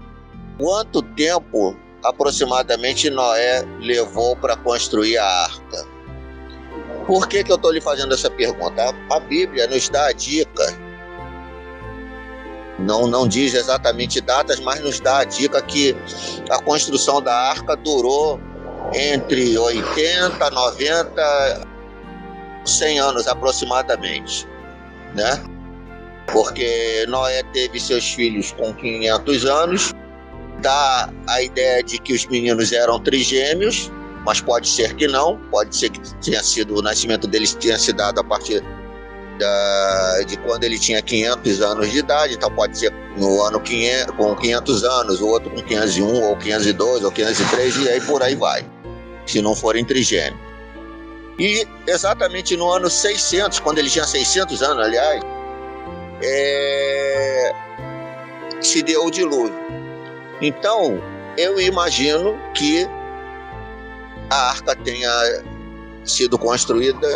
Quanto 0.58 1.02
tempo 1.02 1.76
aproximadamente 2.04 3.10
Noé 3.10 3.64
levou 3.80 4.36
para 4.36 4.56
construir 4.58 5.18
a 5.18 5.26
arca? 5.26 5.88
Por 7.06 7.28
que, 7.28 7.44
que 7.44 7.52
eu 7.52 7.56
estou 7.56 7.72
lhe 7.72 7.82
fazendo 7.82 8.14
essa 8.14 8.30
pergunta? 8.30 8.84
A, 8.84 9.16
a 9.16 9.20
Bíblia 9.20 9.68
nos 9.68 9.90
dá 9.90 10.08
a 10.08 10.12
dica, 10.12 10.78
não, 12.80 13.08
não 13.08 13.28
diz 13.28 13.54
exatamente 13.54 14.22
datas, 14.22 14.60
mas 14.60 14.80
nos 14.82 15.00
dá 15.00 15.20
a 15.20 15.24
dica 15.24 15.62
que 15.62 15.96
a 16.50 16.62
construção 16.62 17.22
da 17.22 17.34
arca 17.34 17.76
durou 17.76 18.40
entre 18.94 19.58
80, 19.58 20.50
90, 20.50 21.68
100 22.66 23.00
anos 23.00 23.28
aproximadamente, 23.28 24.48
né? 25.16 25.44
Porque 26.32 27.06
Noé 27.08 27.44
teve 27.54 27.80
seus 27.80 28.14
filhos 28.14 28.52
com 28.52 28.74
500 28.74 29.46
anos, 29.46 29.94
dá 30.62 31.10
a 31.28 31.42
ideia 31.42 31.84
de 31.84 31.98
que 32.00 32.14
os 32.14 32.26
meninos 32.28 32.72
eram 32.72 33.00
trigêmeos, 33.00 33.92
mas 34.26 34.42
pode 34.42 34.68
ser 34.68 34.94
que 34.96 35.08
não, 35.08 35.38
pode 35.50 35.76
ser 35.76 35.90
que 35.90 36.00
tenha 36.16 36.44
sido 36.44 36.78
o 36.78 36.82
nascimento 36.82 37.28
deles 37.28 37.54
tenha 37.54 37.78
se 37.78 37.94
dado 37.94 38.20
a 38.20 38.24
partir 38.24 38.64
da, 39.40 40.22
de 40.28 40.38
quando 40.38 40.66
ele 40.66 40.78
tinha 40.78 41.02
500 41.02 41.62
anos 41.62 41.92
de 41.92 42.00
idade, 42.00 42.34
então 42.36 42.52
pode 42.52 42.78
ser 42.78 42.94
no 43.18 43.42
ano 43.44 43.60
500, 43.60 44.16
com 44.16 44.36
500 44.36 44.84
anos, 44.84 45.22
o 45.22 45.28
outro 45.28 45.50
com 45.50 45.62
501 45.62 46.24
ou 46.24 46.38
502 46.38 47.04
ou 47.04 47.12
503 47.12 47.78
e 47.78 47.90
aí 47.90 48.02
por 48.02 48.22
aí 48.22 48.36
vai, 48.36 48.66
se 49.26 49.42
não 49.42 49.56
forem 49.56 49.86
trigêmeos. 49.86 50.40
E 51.40 51.66
exatamente 51.88 52.58
no 52.58 52.70
ano 52.70 52.90
600, 52.90 53.60
quando 53.62 53.80
ele 53.80 53.90
tinha 53.90 54.06
600 54.06 54.62
anos, 54.62 54.86
aliás, 54.86 55.24
é, 56.22 57.52
se 58.62 58.82
deu 58.82 59.06
o 59.06 59.12
dilúvio. 59.12 59.56
Então, 60.42 61.02
eu 61.38 61.60
imagino 61.60 62.40
que 62.54 62.88
a 64.30 64.50
arca 64.50 64.76
tenha 64.76 65.12
sido 66.06 66.38
construída 66.38 67.08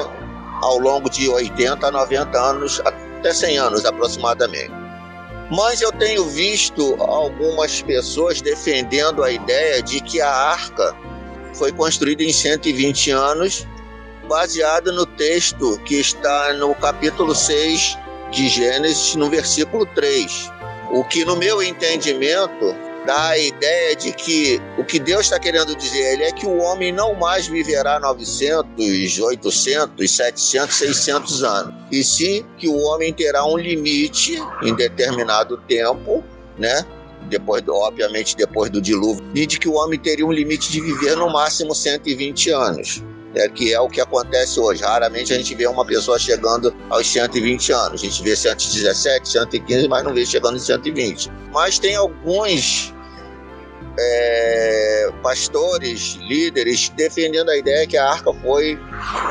ao 0.62 0.78
longo 0.78 1.10
de 1.10 1.30
80 1.30 1.88
a 1.88 1.92
90 1.92 2.40
anos, 2.40 2.82
até 2.86 3.34
100 3.34 3.58
anos 3.58 3.86
aproximadamente. 3.86 4.72
Mas 5.52 5.82
eu 5.82 5.92
tenho 5.92 6.26
visto 6.26 6.96
algumas 7.00 7.82
pessoas 7.82 8.42
defendendo 8.42 9.24
a 9.24 9.32
ideia 9.32 9.84
de 9.84 10.00
que 10.02 10.22
a 10.22 10.30
arca 10.30 10.96
foi 11.54 11.72
construída 11.72 12.24
em 12.24 12.32
120 12.32 13.12
anos, 13.12 13.68
baseada 14.28 14.92
no 14.92 15.06
texto 15.06 15.78
que 15.86 15.96
está 15.96 16.54
no 16.54 16.74
capítulo 16.76 17.36
6 17.36 17.98
de 18.34 18.50
Gênesis, 18.50 19.16
no 19.16 19.30
versículo 19.30 19.86
3. 19.86 20.52
O 20.92 21.04
que, 21.04 21.24
no 21.24 21.36
meu 21.36 21.62
entendimento, 21.62 22.75
dá 23.06 23.30
a 23.30 23.38
ideia 23.38 23.96
de 23.96 24.12
que 24.12 24.60
o 24.78 24.84
que 24.84 25.00
Deus 25.00 25.22
está 25.22 25.40
querendo 25.40 25.75
dizer 25.75 26.13
ele 26.13 26.24
é 26.24 26.32
que 26.32 26.46
o 26.46 26.58
homem 26.58 26.92
não 26.92 27.13
mais 27.13 27.48
viverá 27.48 28.00
900, 28.00 29.20
800, 29.20 30.12
700, 30.12 30.75
600 30.75 31.44
anos, 31.44 31.74
e 31.92 32.04
sim 32.04 32.46
que 32.58 32.68
o 32.68 32.78
homem 32.78 33.13
terá 33.13 33.46
um 33.46 33.58
limite 33.58 34.42
em 34.63 34.74
determinado 34.75 35.58
tempo, 35.68 36.24
né? 36.58 36.86
Depois, 37.30 37.63
obviamente, 37.68 38.36
depois 38.36 38.70
do 38.70 38.82
dilúvio, 38.82 39.24
e 39.34 39.46
de 39.46 39.58
que 39.58 39.68
o 39.70 39.74
homem 39.74 40.00
teria 40.00 40.25
um 40.25 40.32
limite 40.32 40.72
de 40.72 40.82
viver 40.82 41.16
no 41.16 41.32
máximo 41.32 41.74
120 41.74 42.50
anos 42.50 43.04
é, 43.36 43.48
que 43.50 43.74
é 43.74 43.80
o 43.80 43.90
que 43.90 44.00
acontece 44.00 44.60
hoje. 44.60 44.84
Raramente 44.84 45.34
a 45.34 45.38
gente 45.38 45.56
vê 45.56 45.68
uma 45.68 45.86
pessoa 45.86 46.20
chegando 46.20 46.74
aos 46.90 47.08
120 47.08 47.72
anos. 47.72 48.02
A 48.02 48.06
gente 48.06 48.22
vê 48.24 48.36
117, 48.36 49.28
115, 49.28 49.88
mas 49.88 50.04
não 50.04 50.13
vê 50.13 50.25
chegando 50.25 50.58
em 50.58 50.60
120. 50.60 51.32
Mas 51.52 51.80
tem 51.80 51.96
alguns 51.96 52.94
é, 53.98 55.10
pastores, 55.22 56.16
líderes, 56.22 56.90
defendendo 56.90 57.50
a 57.50 57.58
ideia 57.58 57.86
que 57.88 57.98
a 57.98 58.10
arca 58.10 58.34
foi 58.34 58.80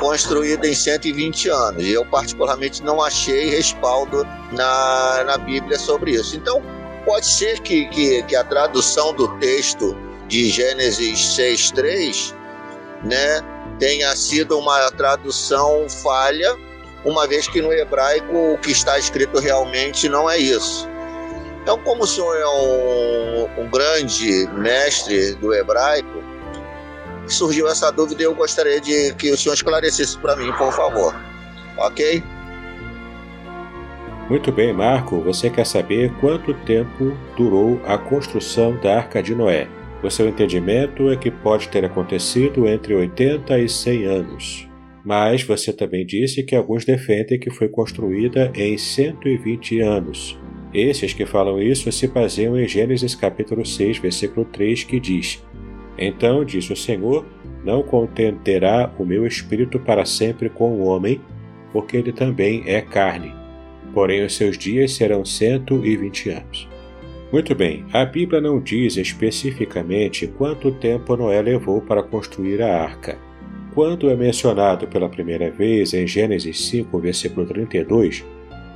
construída 0.00 0.66
em 0.66 0.74
120 0.74 1.48
anos. 1.48 1.86
Eu, 1.86 2.04
particularmente, 2.06 2.82
não 2.82 3.02
achei 3.02 3.50
respaldo 3.50 4.26
na, 4.52 5.24
na 5.24 5.38
Bíblia 5.38 5.78
sobre 5.78 6.12
isso. 6.12 6.36
Então, 6.36 6.62
pode 7.04 7.26
ser 7.26 7.60
que, 7.60 7.86
que, 7.86 8.22
que 8.24 8.36
a 8.36 8.44
tradução 8.44 9.12
do 9.14 9.28
texto 9.38 9.96
de 10.28 10.48
Gênesis 10.48 11.18
6,3 11.36 12.34
né, 13.04 13.40
tenha 13.78 14.14
sido 14.14 14.58
uma 14.58 14.90
tradução 14.90 15.88
falha, 15.88 16.56
uma 17.04 17.26
vez 17.26 17.48
que 17.48 17.60
no 17.60 17.72
hebraico 17.72 18.54
o 18.54 18.58
que 18.58 18.70
está 18.70 18.98
escrito 18.98 19.38
realmente 19.38 20.08
não 20.08 20.30
é 20.30 20.38
isso. 20.38 20.88
Então, 21.62 21.78
como 21.78 22.02
o 22.02 22.06
senhor 22.06 22.36
é 22.36 22.46
um, 22.46 23.62
um 23.62 23.70
grande 23.70 24.48
mestre 24.54 25.34
do 25.34 25.54
hebraico, 25.54 26.22
surgiu 27.28 27.68
essa 27.68 27.90
dúvida 27.90 28.22
e 28.22 28.24
eu 28.24 28.34
gostaria 28.34 28.80
de 28.80 29.14
que 29.14 29.30
o 29.30 29.36
senhor 29.36 29.54
esclarecesse 29.54 30.18
para 30.18 30.34
mim, 30.36 30.52
por 30.52 30.72
favor. 30.72 31.14
Ok? 31.76 32.22
Muito 34.28 34.50
bem, 34.50 34.72
Marco. 34.72 35.20
Você 35.20 35.50
quer 35.50 35.66
saber 35.66 36.12
quanto 36.20 36.54
tempo 36.54 37.16
durou 37.36 37.80
a 37.86 37.98
construção 37.98 38.76
da 38.76 38.96
Arca 38.96 39.22
de 39.22 39.34
Noé? 39.34 39.68
O 40.02 40.10
seu 40.10 40.28
entendimento 40.28 41.10
é 41.10 41.16
que 41.16 41.30
pode 41.30 41.68
ter 41.68 41.84
acontecido 41.84 42.66
entre 42.66 42.92
80 42.92 43.58
e 43.60 43.68
100 43.68 44.04
anos. 44.04 44.68
Mas 45.04 45.42
você 45.42 45.72
também 45.72 46.04
disse 46.04 46.42
que 46.42 46.56
alguns 46.56 46.84
defendem 46.84 47.38
que 47.38 47.50
foi 47.50 47.68
construída 47.68 48.52
em 48.54 48.76
120 48.76 49.80
anos. 49.80 50.38
Esses 50.74 51.12
que 51.12 51.24
falam 51.24 51.60
isso 51.60 51.90
se 51.92 52.08
baseiam 52.08 52.58
em 52.58 52.66
Gênesis 52.66 53.14
capítulo 53.14 53.64
6, 53.64 53.98
versículo 53.98 54.44
3, 54.46 54.84
que 54.84 54.98
diz: 54.98 55.44
Então 55.96 56.44
disse 56.44 56.72
o 56.72 56.76
Senhor: 56.76 57.24
Não 57.64 57.82
contenderá 57.82 58.92
o 58.98 59.04
meu 59.04 59.26
espírito 59.26 59.78
para 59.78 60.04
sempre 60.04 60.48
com 60.48 60.72
o 60.72 60.84
homem, 60.84 61.20
porque 61.72 61.96
ele 61.96 62.12
também 62.12 62.62
é 62.66 62.80
carne. 62.80 63.32
Porém 63.92 64.24
os 64.24 64.34
seus 64.34 64.56
dias 64.56 64.92
serão 64.92 65.24
120 65.24 66.30
anos. 66.30 66.71
Muito 67.32 67.54
bem, 67.54 67.86
a 67.94 68.04
Bíblia 68.04 68.42
não 68.42 68.60
diz 68.60 68.98
especificamente 68.98 70.26
quanto 70.26 70.70
tempo 70.70 71.16
Noé 71.16 71.40
levou 71.40 71.80
para 71.80 72.02
construir 72.02 72.60
a 72.60 72.82
arca. 72.82 73.16
Quando 73.74 74.10
é 74.10 74.14
mencionado 74.14 74.86
pela 74.86 75.08
primeira 75.08 75.50
vez 75.50 75.94
em 75.94 76.06
Gênesis 76.06 76.60
5, 76.66 76.98
versículo 76.98 77.46
32, 77.46 78.22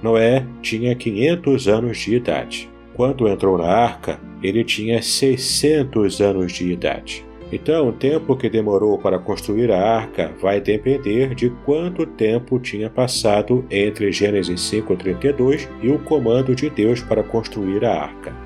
Noé 0.03 0.47
tinha 0.63 0.95
500 0.95 1.69
anos 1.69 1.99
de 1.99 2.15
idade. 2.15 2.71
Quando 2.95 3.29
entrou 3.29 3.59
na 3.59 3.67
arca, 3.67 4.19
ele 4.43 4.65
tinha 4.65 5.03
600 5.03 6.23
anos 6.23 6.51
de 6.51 6.73
idade. 6.73 7.27
Então, 7.53 7.91
o 7.91 7.93
tempo 7.93 8.35
que 8.37 8.49
demorou 8.49 8.99
para 8.99 9.19
construir 9.19 9.71
a 9.71 9.79
arca 9.79 10.33
vai 10.41 10.63
depender 10.63 11.35
de 11.35 11.51
quanto 11.67 12.07
tempo 12.07 12.59
tinha 12.59 12.89
passado 12.89 13.67
entre 13.71 14.11
Gênesis 14.11 14.63
5:32 14.63 15.69
e 15.83 15.91
o 15.91 15.99
comando 15.99 16.55
de 16.55 16.71
Deus 16.71 17.03
para 17.03 17.23
construir 17.23 17.85
a 17.85 17.93
arca. 17.93 18.46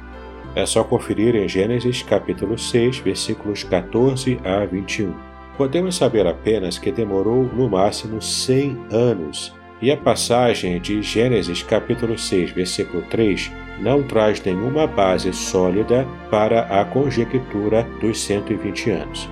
É 0.55 0.67
só 0.67 0.83
conferir 0.83 1.37
em 1.37 1.49
Gênesis 1.49 2.03
capítulo 2.03 2.59
6, 2.59 2.99
versículos 2.99 3.63
14 3.63 4.41
a 4.45 4.65
21. 4.65 5.15
Podemos 5.57 5.95
saber 5.95 6.27
apenas 6.27 6.77
que 6.77 6.91
demorou 6.91 7.45
no 7.45 7.69
máximo 7.69 8.21
100 8.21 8.87
anos, 8.91 9.55
e 9.81 9.91
a 9.91 9.97
passagem 9.97 10.81
de 10.81 11.01
Gênesis 11.03 11.63
capítulo 11.63 12.19
6, 12.19 12.51
versículo 12.51 13.03
3 13.09 13.51
não 13.79 14.03
traz 14.03 14.43
nenhuma 14.43 14.87
base 14.87 15.33
sólida 15.33 16.07
para 16.31 16.63
a 16.63 16.85
conjectura 16.85 17.87
dos 18.01 18.21
120 18.21 18.91
anos. 18.91 19.29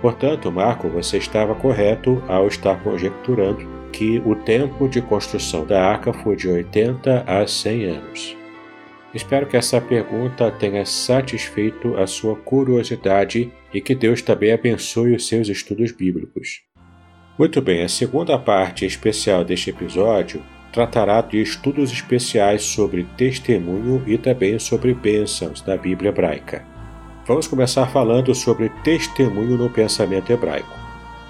Portanto, 0.00 0.52
Marco, 0.52 0.88
você 0.88 1.16
estava 1.16 1.54
correto 1.54 2.22
ao 2.28 2.46
estar 2.46 2.76
conjecturando 2.82 3.66
que 3.90 4.22
o 4.24 4.34
tempo 4.34 4.88
de 4.88 5.00
construção 5.00 5.64
da 5.64 5.82
arca 5.82 6.12
foi 6.12 6.36
de 6.36 6.48
80 6.48 7.24
a 7.26 7.46
100 7.46 7.84
anos. 7.86 8.41
Espero 9.14 9.46
que 9.46 9.56
essa 9.56 9.80
pergunta 9.80 10.50
tenha 10.50 10.86
satisfeito 10.86 11.96
a 11.98 12.06
sua 12.06 12.34
curiosidade 12.34 13.52
e 13.72 13.80
que 13.80 13.94
Deus 13.94 14.22
também 14.22 14.52
abençoe 14.52 15.14
os 15.14 15.26
seus 15.28 15.48
estudos 15.48 15.92
bíblicos. 15.92 16.62
Muito 17.38 17.60
bem, 17.60 17.82
a 17.82 17.88
segunda 17.88 18.38
parte 18.38 18.86
especial 18.86 19.44
deste 19.44 19.70
episódio 19.70 20.42
tratará 20.72 21.20
de 21.20 21.40
estudos 21.40 21.92
especiais 21.92 22.62
sobre 22.62 23.04
testemunho 23.16 24.02
e 24.06 24.16
também 24.16 24.58
sobre 24.58 24.94
bênçãos 24.94 25.60
da 25.60 25.76
Bíblia 25.76 26.08
hebraica. 26.08 26.64
Vamos 27.26 27.46
começar 27.46 27.86
falando 27.86 28.34
sobre 28.34 28.70
testemunho 28.82 29.58
no 29.58 29.68
pensamento 29.68 30.32
hebraico. 30.32 30.72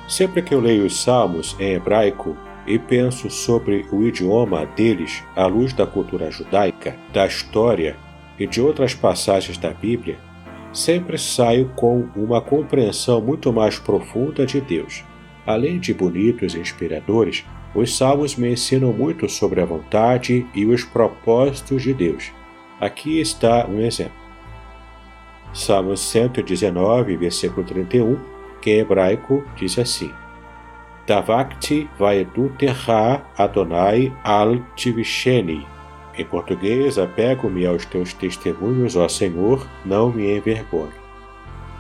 Sempre 0.09 0.43
que 0.43 0.55
eu 0.55 0.61
leio 0.61 0.87
os 0.87 1.03
salmos 1.03 1.57
em 1.59 1.75
hebraico, 1.75 2.37
e 2.67 2.79
penso 2.79 3.31
sobre 3.31 3.87
o 3.91 4.03
idioma 4.05 4.67
deles 4.67 5.23
à 5.35 5.47
luz 5.47 5.73
da 5.73 5.87
cultura 5.87 6.31
judaica, 6.31 6.97
da 7.13 7.27
história 7.27 7.97
e 8.39 8.47
de 8.47 8.61
outras 8.61 8.95
passagens 8.95 9.59
da 9.59 9.71
Bíblia, 9.71 10.19
sempre 10.73 11.19
saio 11.19 11.71
com 11.77 12.09
uma 12.17 12.41
compreensão 12.41 13.21
muito 13.21 13.53
mais 13.53 13.79
profunda 13.79 14.47
de 14.47 14.61
Deus. 14.61 15.05
Além 15.47 15.79
de 15.79 15.93
bonitos 15.93 16.55
e 16.55 16.61
inspiradores, 16.61 17.45
os 17.75 17.97
salmos 17.97 18.37
me 18.37 18.53
ensinam 18.53 18.93
muito 18.93 19.29
sobre 19.29 19.61
a 19.61 19.65
vontade 19.65 20.47
e 20.55 20.65
os 20.65 20.85
propósitos 20.85 21.83
de 21.83 21.93
Deus. 21.93 22.31
Aqui 22.81 23.21
está 23.21 23.67
um 23.67 23.81
exemplo. 23.81 24.23
Salmo 25.53 25.97
119, 25.97 27.17
versículo 27.17 27.65
31, 27.65 28.19
que 28.61 28.71
em 28.71 28.79
hebraico 28.79 29.45
diz 29.57 29.79
assim: 29.79 30.11
Davakti 31.07 31.89
vaeduterra 31.99 33.23
Adonai 33.37 34.13
al 34.23 34.61
tivisheni. 34.77 35.67
Em 36.17 36.25
português, 36.25 36.99
apego-me 36.99 37.67
aos 37.67 37.85
teus 37.87 38.13
testemunhos, 38.13 38.97
ó 38.97 39.09
Senhor, 39.09 39.67
não 39.85 40.13
me 40.13 40.37
envergonhe. 40.37 40.93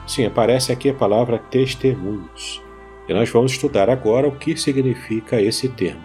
Sim, 0.06 0.26
aparece 0.26 0.72
aqui 0.72 0.90
a 0.90 0.94
palavra 0.94 1.38
testemunhos. 1.38 2.62
E 3.08 3.14
nós 3.14 3.30
vamos 3.30 3.52
estudar 3.52 3.90
agora 3.90 4.26
o 4.26 4.32
que 4.32 4.56
significa 4.56 5.40
esse 5.40 5.68
termo. 5.68 6.04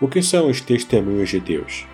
O 0.00 0.06
que 0.06 0.22
são 0.22 0.48
os 0.48 0.60
testemunhos 0.60 1.30
de 1.30 1.40
Deus? 1.40 1.86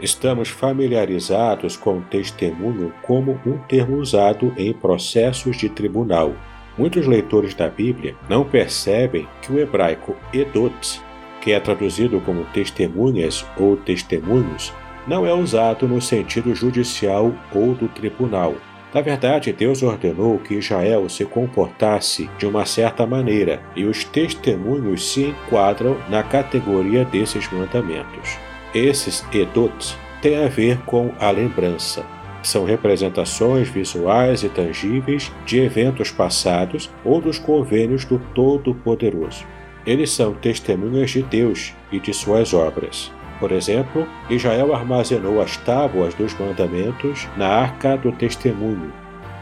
Estamos 0.00 0.48
familiarizados 0.48 1.76
com 1.76 1.98
o 1.98 2.02
testemunho 2.02 2.92
como 3.02 3.40
um 3.44 3.58
termo 3.68 3.96
usado 3.96 4.54
em 4.56 4.72
processos 4.72 5.56
de 5.56 5.68
tribunal. 5.68 6.32
Muitos 6.78 7.08
leitores 7.08 7.54
da 7.54 7.68
Bíblia 7.68 8.14
não 8.28 8.44
percebem 8.44 9.26
que 9.42 9.52
o 9.52 9.58
hebraico 9.58 10.14
edot, 10.32 11.02
que 11.40 11.50
é 11.50 11.58
traduzido 11.58 12.20
como 12.20 12.44
testemunhas 12.54 13.44
ou 13.58 13.76
testemunhos, 13.76 14.72
não 15.04 15.26
é 15.26 15.34
usado 15.34 15.88
no 15.88 16.00
sentido 16.00 16.54
judicial 16.54 17.34
ou 17.52 17.74
do 17.74 17.88
tribunal. 17.88 18.54
Na 18.94 19.00
verdade, 19.00 19.52
Deus 19.52 19.82
ordenou 19.82 20.38
que 20.38 20.54
Israel 20.54 21.08
se 21.08 21.24
comportasse 21.24 22.30
de 22.38 22.46
uma 22.46 22.64
certa 22.64 23.06
maneira, 23.06 23.60
e 23.74 23.84
os 23.84 24.04
testemunhos 24.04 25.12
se 25.12 25.24
enquadram 25.24 25.96
na 26.08 26.22
categoria 26.22 27.04
desses 27.04 27.50
mandamentos. 27.52 28.38
Esses 28.72 29.26
edot 29.32 29.96
têm 30.22 30.44
a 30.44 30.48
ver 30.48 30.78
com 30.86 31.12
a 31.18 31.30
lembrança. 31.30 32.17
São 32.42 32.64
representações 32.64 33.68
visuais 33.68 34.42
e 34.42 34.48
tangíveis 34.48 35.32
de 35.44 35.58
eventos 35.58 36.10
passados 36.10 36.90
ou 37.04 37.20
dos 37.20 37.38
convênios 37.38 38.04
do 38.04 38.18
Todo-Poderoso. 38.34 39.44
Eles 39.84 40.10
são 40.10 40.34
testemunhas 40.34 41.10
de 41.10 41.22
Deus 41.22 41.74
e 41.90 41.98
de 41.98 42.12
suas 42.12 42.54
obras. 42.54 43.12
Por 43.40 43.52
exemplo, 43.52 44.06
Israel 44.28 44.74
armazenou 44.74 45.40
as 45.40 45.56
tábuas 45.56 46.14
dos 46.14 46.34
mandamentos 46.38 47.28
na 47.36 47.48
arca 47.48 47.96
do 47.96 48.12
testemunho 48.12 48.92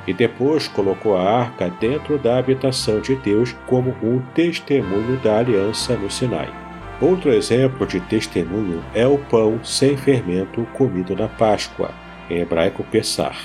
e 0.06 0.12
depois 0.12 0.68
colocou 0.68 1.16
a 1.16 1.22
arca 1.22 1.70
dentro 1.80 2.18
da 2.18 2.38
habitação 2.38 3.00
de 3.00 3.16
Deus 3.16 3.54
como 3.66 3.94
um 4.02 4.20
testemunho 4.34 5.16
da 5.18 5.38
aliança 5.38 5.96
no 5.96 6.10
Sinai. 6.10 6.48
Outro 7.00 7.32
exemplo 7.32 7.86
de 7.86 8.00
testemunho 8.00 8.82
é 8.94 9.06
o 9.06 9.18
pão 9.18 9.62
sem 9.64 9.96
fermento 9.96 10.64
comido 10.74 11.14
na 11.14 11.28
Páscoa, 11.28 11.90
em 12.30 12.38
hebraico 12.38 12.84
Pessar. 12.84 13.36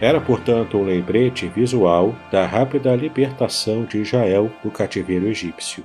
Era, 0.00 0.20
portanto, 0.20 0.78
um 0.78 0.84
lembrete 0.84 1.46
visual 1.48 2.14
da 2.32 2.46
rápida 2.46 2.94
libertação 2.96 3.84
de 3.84 3.98
Israel 3.98 4.50
do 4.62 4.70
cativeiro 4.70 5.26
egípcio. 5.26 5.84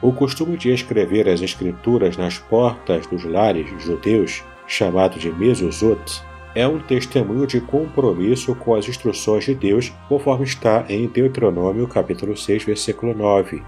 O 0.00 0.12
costume 0.12 0.56
de 0.56 0.72
escrever 0.72 1.28
as 1.28 1.40
escrituras 1.40 2.16
nas 2.16 2.36
portas 2.36 3.06
dos 3.06 3.22
lares 3.24 3.68
judeus, 3.80 4.42
chamado 4.66 5.18
de 5.18 5.30
mezuzot, 5.30 6.22
é 6.54 6.66
um 6.66 6.80
testemunho 6.80 7.46
de 7.46 7.60
compromisso 7.60 8.54
com 8.56 8.74
as 8.74 8.88
instruções 8.88 9.44
de 9.44 9.54
Deus, 9.54 9.92
conforme 10.08 10.44
está 10.44 10.84
em 10.88 11.06
Deuteronômio 11.06 11.86
capítulo 11.86 12.36
6, 12.36 12.64
versículo 12.64 13.14
9, 13.14 13.62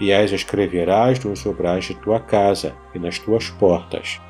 e 0.00 0.12
as 0.12 0.30
escreverás 0.30 1.22
nos 1.24 1.44
obrais 1.44 1.84
de 1.84 1.94
tua 1.94 2.20
casa 2.20 2.74
e 2.94 2.98
nas 2.98 3.18
tuas 3.18 3.50
portas. 3.50 4.20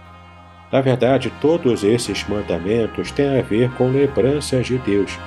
Na 0.72 0.80
verdade, 0.80 1.30
todos 1.38 1.85
esses 1.85 2.26
mandamentos 2.26 3.12
têm 3.12 3.38
a 3.38 3.42
ver 3.42 3.70
com 3.72 3.90
lembranças 3.90 4.66
de 4.66 4.78
Deus. 4.78 5.18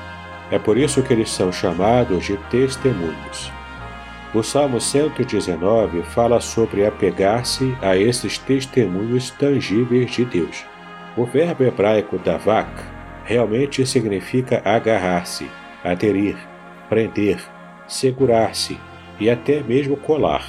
É 0.49 0.57
por 0.57 0.75
isso 0.75 1.03
que 1.03 1.13
eles 1.13 1.29
são 1.29 1.51
chamados 1.51 2.25
de 2.25 2.35
testemunhos. 2.49 3.51
O 4.33 4.41
Salmo 4.41 4.81
119 4.81 6.01
fala 6.01 6.41
sobre 6.41 6.85
apegar-se 6.85 7.77
a 7.79 7.95
esses 7.95 8.39
testemunhos 8.39 9.29
tangíveis 9.29 10.11
de 10.11 10.25
Deus. 10.25 10.65
O 11.15 11.25
verbo 11.25 11.63
hebraico 11.63 12.17
davak 12.17 12.69
realmente 13.23 13.85
significa 13.85 14.61
agarrar-se, 14.65 15.49
aderir, 15.83 16.35
prender, 16.89 17.39
segurar-se, 17.87 18.77
e 19.19 19.29
até 19.29 19.61
mesmo 19.61 19.95
colar. 19.95 20.45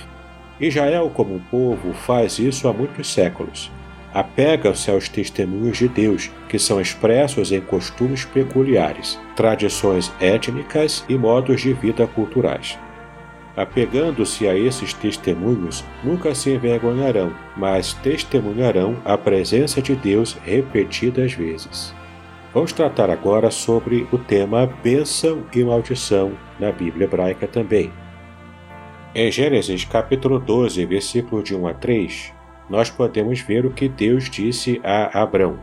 Israel, 0.59 1.11
como 1.15 1.35
um 1.35 1.39
povo, 1.39 1.93
faz 1.93 2.39
isso 2.39 2.67
há 2.67 2.73
muitos 2.73 3.13
séculos. 3.13 3.71
Apega-se 4.17 4.91
aos 4.91 5.11
testemunhos 5.11 5.77
de 5.77 5.89
Deus, 5.89 6.31
que 6.49 6.59
são 6.59 6.81
expressos 6.81 7.53
em 7.53 7.61
costumes 7.61 8.25
peculiares, 8.25 9.21
tradições 9.37 10.11
étnicas 10.19 11.05
e 11.07 11.19
modos 11.19 11.61
de 11.61 11.75
vida 11.75 12.07
culturais. 12.07 12.79
Apegando-se 13.55 14.49
a 14.49 14.57
esses 14.57 14.95
testemunhos, 14.95 15.85
nunca 16.03 16.35
se 16.35 16.49
envergonharão, 16.51 17.31
mas 17.59 17.93
testemunharão 17.93 18.97
a 19.05 19.19
presença 19.19 19.83
de 19.83 19.95
Deus 19.95 20.33
repetidas 20.47 21.35
vezes. 21.35 21.95
Vamos 22.55 22.73
tratar 22.73 23.11
agora 23.11 23.51
sobre 23.51 24.09
o 24.11 24.17
tema 24.17 24.67
bênção 24.83 25.45
e 25.55 25.63
maldição 25.63 26.33
na 26.59 26.73
Bíblia 26.73 27.05
hebraica 27.05 27.47
também. 27.47 27.93
Em 29.15 29.31
Gênesis 29.31 29.85
capítulo 29.85 30.39
12, 30.39 30.87
versículo 30.87 31.43
de 31.43 31.55
1 31.55 31.67
a 31.67 31.75
3, 31.75 32.36
nós 32.69 32.91
podemos 32.91 33.41
ver 33.41 33.65
o 33.65 33.71
que 33.71 33.89
Deus 33.89 34.31
disse 34.31 34.81
a 34.85 35.23
Abrão: 35.23 35.59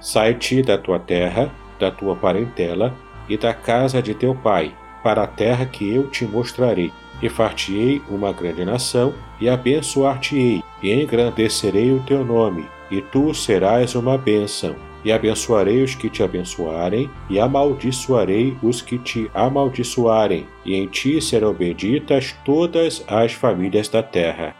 Sai-te 0.00 0.62
da 0.62 0.76
tua 0.76 0.98
terra, 0.98 1.50
da 1.78 1.90
tua 1.90 2.16
parentela 2.16 2.94
e 3.28 3.36
da 3.36 3.54
casa 3.54 4.02
de 4.02 4.14
teu 4.14 4.34
pai, 4.34 4.74
para 5.02 5.22
a 5.22 5.26
terra 5.26 5.64
que 5.64 5.88
eu 5.94 6.08
te 6.08 6.24
mostrarei, 6.24 6.92
e 7.22 7.28
far-te-ei 7.28 8.02
uma 8.08 8.32
grande 8.32 8.64
nação, 8.64 9.14
e 9.40 9.48
abençoar-te-ei, 9.48 10.62
e 10.82 10.92
engrandecerei 10.92 11.92
o 11.92 12.00
teu 12.00 12.24
nome, 12.24 12.66
e 12.90 13.00
tu 13.00 13.32
serás 13.32 13.94
uma 13.94 14.18
bênção 14.18 14.74
e 15.04 15.10
abençoarei 15.10 15.82
os 15.82 15.94
que 15.94 16.10
te 16.10 16.22
abençoarem, 16.22 17.10
e 17.28 17.38
amaldiçoarei 17.38 18.56
os 18.62 18.82
que 18.82 18.98
te 18.98 19.30
amaldiçoarem, 19.34 20.46
e 20.64 20.74
em 20.74 20.86
ti 20.86 21.20
serão 21.20 21.54
benditas 21.54 22.36
todas 22.44 23.04
as 23.08 23.32
famílias 23.32 23.88
da 23.88 24.02
terra. 24.02 24.59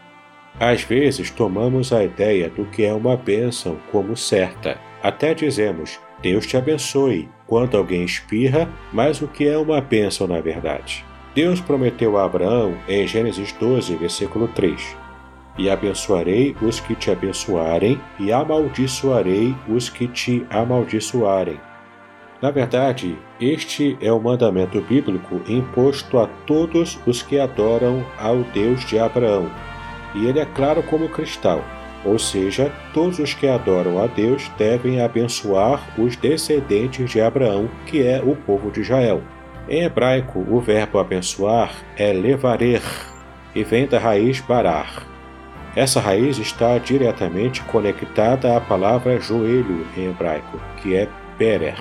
Às 0.61 0.83
vezes 0.83 1.31
tomamos 1.31 1.91
a 1.91 2.03
ideia 2.03 2.47
do 2.47 2.65
que 2.65 2.85
é 2.85 2.93
uma 2.93 3.17
bênção 3.17 3.79
como 3.91 4.15
certa. 4.15 4.77
Até 5.01 5.33
dizemos, 5.33 5.99
Deus 6.21 6.45
te 6.45 6.55
abençoe, 6.55 7.27
quando 7.47 7.75
alguém 7.75 8.03
espirra, 8.03 8.69
mas 8.93 9.23
o 9.23 9.27
que 9.27 9.47
é 9.47 9.57
uma 9.57 9.81
bênção 9.81 10.27
na 10.27 10.39
verdade? 10.39 11.03
Deus 11.33 11.59
prometeu 11.59 12.15
a 12.15 12.25
Abraão 12.25 12.77
em 12.87 13.07
Gênesis 13.07 13.51
12, 13.53 13.95
versículo 13.95 14.47
3: 14.49 14.95
e 15.57 15.67
abençoarei 15.67 16.55
os 16.61 16.79
que 16.79 16.93
te 16.93 17.09
abençoarem, 17.09 17.99
e 18.19 18.31
amaldiçoarei 18.31 19.55
os 19.67 19.89
que 19.89 20.07
te 20.07 20.45
amaldiçoarem. 20.51 21.59
Na 22.39 22.51
verdade, 22.51 23.17
este 23.39 23.97
é 23.99 24.11
o 24.11 24.19
mandamento 24.19 24.79
bíblico 24.81 25.41
imposto 25.47 26.19
a 26.19 26.27
todos 26.45 26.99
os 27.07 27.23
que 27.23 27.39
adoram 27.39 28.05
ao 28.19 28.37
Deus 28.53 28.85
de 28.85 28.99
Abraão, 28.99 29.49
e 30.15 30.25
ele 30.25 30.39
é 30.39 30.45
claro 30.45 30.83
como 30.83 31.09
cristal, 31.09 31.63
ou 32.03 32.17
seja, 32.17 32.71
todos 32.93 33.19
os 33.19 33.33
que 33.33 33.47
adoram 33.47 34.01
a 34.03 34.07
Deus 34.07 34.49
devem 34.57 35.01
abençoar 35.01 35.81
os 35.97 36.15
descendentes 36.15 37.09
de 37.09 37.21
Abraão, 37.21 37.69
que 37.85 38.05
é 38.05 38.21
o 38.23 38.35
povo 38.35 38.71
de 38.71 38.81
Israel. 38.81 39.21
Em 39.69 39.83
hebraico, 39.83 40.39
o 40.49 40.59
verbo 40.59 40.99
abençoar 40.99 41.73
é 41.97 42.11
levarer, 42.11 42.81
e 43.53 43.63
vem 43.63 43.85
da 43.85 43.99
raiz 43.99 44.39
barar, 44.41 45.11
essa 45.73 46.01
raiz 46.01 46.37
está 46.37 46.77
diretamente 46.77 47.63
conectada 47.63 48.57
à 48.57 48.59
palavra 48.59 49.21
joelho 49.21 49.87
em 49.95 50.09
hebraico, 50.09 50.59
que 50.81 50.95
é 50.95 51.07
perer, 51.37 51.77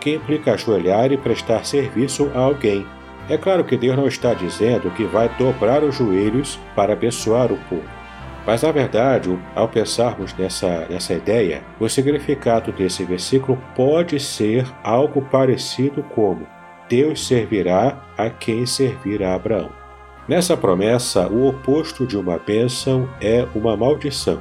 que 0.00 0.14
implica 0.14 0.54
ajoelhar 0.54 1.12
e 1.12 1.18
prestar 1.18 1.66
serviço 1.66 2.30
a 2.34 2.38
alguém. 2.38 2.86
É 3.28 3.36
claro 3.36 3.64
que 3.64 3.76
Deus 3.76 3.96
não 3.96 4.06
está 4.06 4.34
dizendo 4.34 4.90
que 4.90 5.04
vai 5.04 5.28
dobrar 5.36 5.82
os 5.82 5.96
joelhos 5.96 6.58
para 6.76 6.92
abençoar 6.92 7.52
o 7.52 7.58
povo. 7.68 7.96
Mas, 8.46 8.62
na 8.62 8.70
verdade, 8.70 9.36
ao 9.56 9.68
pensarmos 9.68 10.32
nessa, 10.34 10.86
nessa 10.88 11.12
ideia, 11.12 11.64
o 11.80 11.88
significado 11.88 12.70
desse 12.70 13.02
versículo 13.02 13.60
pode 13.74 14.20
ser 14.20 14.64
algo 14.84 15.20
parecido 15.22 16.04
como 16.14 16.46
Deus 16.88 17.26
servirá 17.26 18.00
a 18.16 18.30
quem 18.30 18.64
servir 18.64 19.24
a 19.24 19.34
Abraão. 19.34 19.70
Nessa 20.28 20.56
promessa, 20.56 21.26
o 21.26 21.48
oposto 21.48 22.06
de 22.06 22.16
uma 22.16 22.38
bênção 22.38 23.08
é 23.20 23.44
uma 23.52 23.76
maldição. 23.76 24.40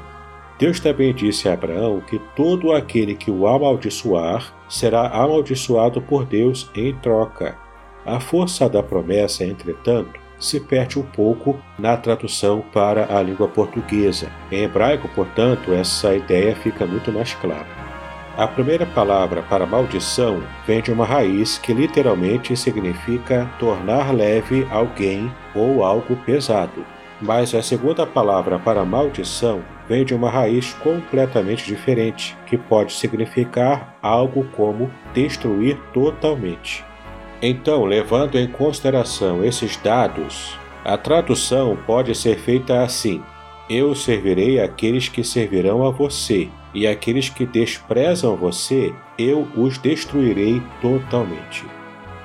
Deus 0.59 0.79
também 0.79 1.13
disse 1.13 1.49
a 1.49 1.53
Abraão 1.53 1.99
que 2.01 2.19
todo 2.35 2.71
aquele 2.71 3.15
que 3.15 3.31
o 3.31 3.47
amaldiçoar 3.47 4.53
será 4.69 5.07
amaldiçoado 5.07 5.99
por 6.01 6.25
Deus 6.25 6.69
em 6.75 6.93
troca. 6.95 7.64
A 8.05 8.19
força 8.19 8.69
da 8.69 8.83
promessa, 8.83 9.43
entretanto, 9.43 10.19
se 10.37 10.59
perde 10.59 10.99
um 10.99 11.03
pouco 11.03 11.59
na 11.79 11.97
tradução 11.97 12.63
para 12.71 13.17
a 13.17 13.21
língua 13.23 13.47
portuguesa. 13.47 14.31
Em 14.51 14.63
hebraico, 14.63 15.09
portanto, 15.09 15.73
essa 15.73 16.15
ideia 16.15 16.55
fica 16.55 16.85
muito 16.85 17.11
mais 17.11 17.33
clara. 17.33 17.65
A 18.37 18.45
primeira 18.45 18.85
palavra 18.85 19.41
para 19.41 19.65
maldição 19.65 20.43
vem 20.67 20.81
de 20.81 20.91
uma 20.91 21.05
raiz 21.05 21.57
que 21.57 21.73
literalmente 21.73 22.55
significa 22.55 23.49
tornar 23.57 24.13
leve 24.13 24.67
alguém 24.69 25.31
ou 25.55 25.83
algo 25.83 26.15
pesado. 26.17 26.85
Mas 27.19 27.55
a 27.55 27.63
segunda 27.63 28.05
palavra 28.05 28.59
para 28.59 28.85
maldição 28.85 29.63
vem 29.87 30.05
de 30.05 30.13
uma 30.13 30.29
raiz 30.29 30.73
completamente 30.75 31.65
diferente, 31.65 32.37
que 32.45 32.57
pode 32.57 32.93
significar 32.93 33.97
algo 34.01 34.45
como 34.55 34.91
destruir 35.13 35.77
totalmente. 35.93 36.83
Então, 37.41 37.83
levando 37.83 38.37
em 38.37 38.47
consideração 38.47 39.43
esses 39.43 39.77
dados, 39.77 40.57
a 40.83 40.97
tradução 40.97 41.77
pode 41.85 42.15
ser 42.15 42.37
feita 42.37 42.81
assim: 42.81 43.21
Eu 43.69 43.93
servirei 43.93 44.59
aqueles 44.59 45.09
que 45.09 45.23
servirão 45.23 45.85
a 45.85 45.91
você, 45.91 46.49
e 46.73 46.87
aqueles 46.87 47.29
que 47.29 47.45
desprezam 47.45 48.35
você, 48.35 48.93
eu 49.17 49.47
os 49.55 49.77
destruirei 49.77 50.61
totalmente. 50.81 51.65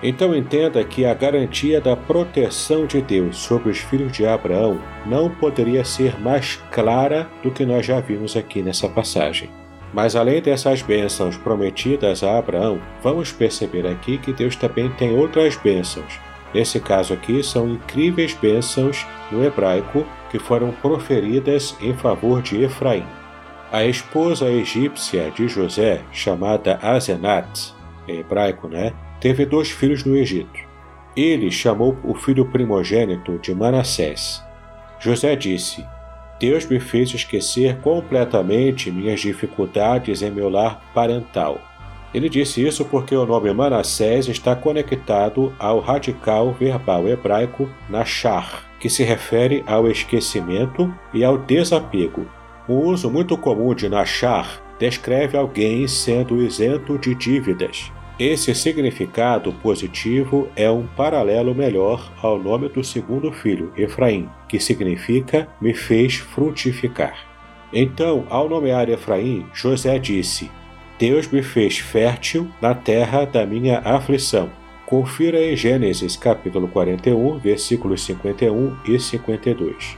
Então 0.02 0.34
entenda 0.34 0.82
que 0.82 1.04
a 1.04 1.12
garantia 1.12 1.80
da 1.80 1.94
proteção 1.94 2.86
de 2.86 3.02
Deus 3.02 3.36
sobre 3.36 3.70
os 3.70 3.78
filhos 3.78 4.12
de 4.12 4.26
Abraão 4.26 4.80
não 5.04 5.28
poderia 5.28 5.84
ser 5.84 6.18
mais 6.18 6.56
clara 6.70 7.28
do 7.42 7.50
que 7.50 7.66
nós 7.66 7.84
já 7.84 8.00
vimos 8.00 8.34
aqui 8.34 8.62
nessa 8.62 8.88
passagem. 8.88 9.50
Mas 9.92 10.14
além 10.14 10.40
dessas 10.40 10.82
bênçãos 10.82 11.36
prometidas 11.36 12.22
a 12.22 12.38
Abraão, 12.38 12.80
vamos 13.02 13.32
perceber 13.32 13.86
aqui 13.86 14.18
que 14.18 14.32
Deus 14.32 14.54
também 14.54 14.88
tem 14.90 15.16
outras 15.16 15.56
bênçãos. 15.56 16.18
Nesse 16.54 16.80
caso 16.80 17.14
aqui, 17.14 17.42
são 17.42 17.68
incríveis 17.68 18.34
bênçãos 18.34 19.06
no 19.30 19.44
hebraico 19.44 20.04
que 20.30 20.38
foram 20.38 20.70
proferidas 20.72 21.76
em 21.80 21.94
favor 21.94 22.42
de 22.42 22.62
Efraim. 22.62 23.04
A 23.72 23.84
esposa 23.84 24.48
egípcia 24.48 25.30
de 25.30 25.46
José, 25.46 26.02
chamada 26.12 26.78
Azenat, 26.82 27.72
em 28.08 28.18
hebraico, 28.18 28.68
né, 28.68 28.92
teve 29.20 29.46
dois 29.46 29.70
filhos 29.70 30.04
no 30.04 30.16
Egito. 30.16 30.58
Ele 31.16 31.50
chamou 31.50 31.96
o 32.02 32.14
filho 32.14 32.46
primogênito 32.46 33.38
de 33.38 33.54
Manassés. 33.54 34.42
José 34.98 35.36
disse: 35.36 35.84
Deus 36.40 36.64
me 36.66 36.80
fez 36.80 37.12
esquecer 37.14 37.76
completamente 37.80 38.90
minhas 38.90 39.20
dificuldades 39.20 40.22
em 40.22 40.30
meu 40.30 40.48
lar 40.48 40.80
parental. 40.94 41.60
Ele 42.12 42.28
disse 42.28 42.66
isso 42.66 42.84
porque 42.86 43.14
o 43.14 43.26
nome 43.26 43.52
Manassés 43.52 44.26
está 44.26 44.56
conectado 44.56 45.54
ao 45.58 45.78
radical 45.78 46.52
verbal 46.52 47.06
hebraico 47.06 47.68
Nashar, 47.88 48.64
que 48.80 48.88
se 48.88 49.04
refere 49.04 49.62
ao 49.66 49.86
esquecimento 49.86 50.92
e 51.14 51.22
ao 51.22 51.36
desapego, 51.36 52.26
o 52.66 52.74
uso 52.74 53.10
muito 53.10 53.36
comum 53.36 53.74
de 53.74 53.88
nachar 53.88 54.62
descreve 54.78 55.36
alguém 55.36 55.86
sendo 55.86 56.42
isento 56.42 56.96
de 56.96 57.14
dívidas. 57.14 57.92
Esse 58.20 58.54
significado 58.54 59.50
positivo 59.62 60.46
é 60.54 60.70
um 60.70 60.86
paralelo 60.86 61.54
melhor 61.54 62.12
ao 62.20 62.38
nome 62.38 62.68
do 62.68 62.84
segundo 62.84 63.32
filho, 63.32 63.72
Efraim, 63.74 64.28
que 64.46 64.60
significa 64.60 65.48
me 65.58 65.72
fez 65.72 66.16
frutificar. 66.16 67.16
Então, 67.72 68.26
ao 68.28 68.46
nomear 68.46 68.90
Efraim, 68.90 69.46
José 69.54 69.98
disse: 69.98 70.50
Deus 70.98 71.28
me 71.28 71.42
fez 71.42 71.78
fértil 71.78 72.46
na 72.60 72.74
terra 72.74 73.24
da 73.24 73.46
minha 73.46 73.78
aflição. 73.78 74.50
Confira 74.84 75.42
em 75.42 75.56
Gênesis 75.56 76.14
capítulo 76.14 76.68
41, 76.68 77.38
versículos 77.38 78.04
51 78.04 78.76
e 78.84 79.00
52. 79.00 79.96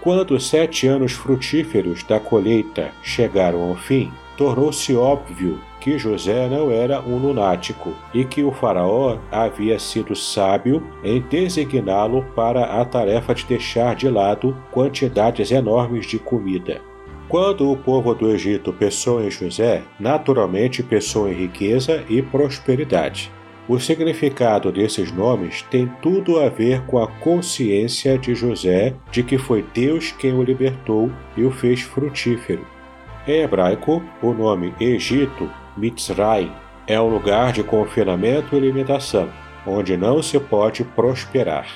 Quando 0.00 0.32
os 0.32 0.48
sete 0.48 0.88
anos 0.88 1.12
frutíferos 1.12 2.02
da 2.02 2.18
colheita 2.18 2.90
chegaram 3.04 3.62
ao 3.62 3.76
fim, 3.76 4.10
tornou-se 4.36 4.96
óbvio 4.96 5.60
que 5.80 5.98
José 5.98 6.48
não 6.48 6.70
era 6.70 7.00
um 7.00 7.16
lunático 7.16 7.92
e 8.12 8.24
que 8.24 8.42
o 8.42 8.52
Faraó 8.52 9.18
havia 9.30 9.78
sido 9.78 10.14
sábio 10.14 10.82
em 11.04 11.20
designá-lo 11.20 12.24
para 12.34 12.80
a 12.80 12.84
tarefa 12.84 13.34
de 13.34 13.44
deixar 13.46 13.94
de 13.94 14.08
lado 14.08 14.56
quantidades 14.70 15.50
enormes 15.50 16.06
de 16.06 16.18
comida. 16.18 16.80
Quando 17.28 17.70
o 17.70 17.76
povo 17.76 18.14
do 18.14 18.30
Egito 18.30 18.72
pensou 18.72 19.22
em 19.22 19.30
José, 19.30 19.82
naturalmente 19.98 20.82
pensou 20.82 21.28
em 21.28 21.34
riqueza 21.34 22.04
e 22.08 22.22
prosperidade. 22.22 23.32
O 23.68 23.80
significado 23.80 24.70
desses 24.70 25.10
nomes 25.10 25.62
tem 25.62 25.90
tudo 26.00 26.38
a 26.38 26.48
ver 26.48 26.82
com 26.86 27.02
a 27.02 27.08
consciência 27.08 28.16
de 28.16 28.32
José 28.32 28.94
de 29.10 29.24
que 29.24 29.38
foi 29.38 29.64
Deus 29.74 30.12
quem 30.12 30.32
o 30.32 30.42
libertou 30.42 31.10
e 31.36 31.42
o 31.42 31.50
fez 31.50 31.80
frutífero. 31.80 32.64
Em 33.26 33.40
hebraico, 33.42 34.04
o 34.22 34.32
nome 34.32 34.72
Egito, 34.78 35.50
Mitzray, 35.76 36.50
é 36.86 37.00
um 37.00 37.08
lugar 37.08 37.52
de 37.52 37.62
confinamento 37.62 38.56
e 38.56 38.60
limitação, 38.60 39.28
onde 39.66 39.96
não 39.96 40.22
se 40.22 40.38
pode 40.38 40.84
prosperar. 40.84 41.66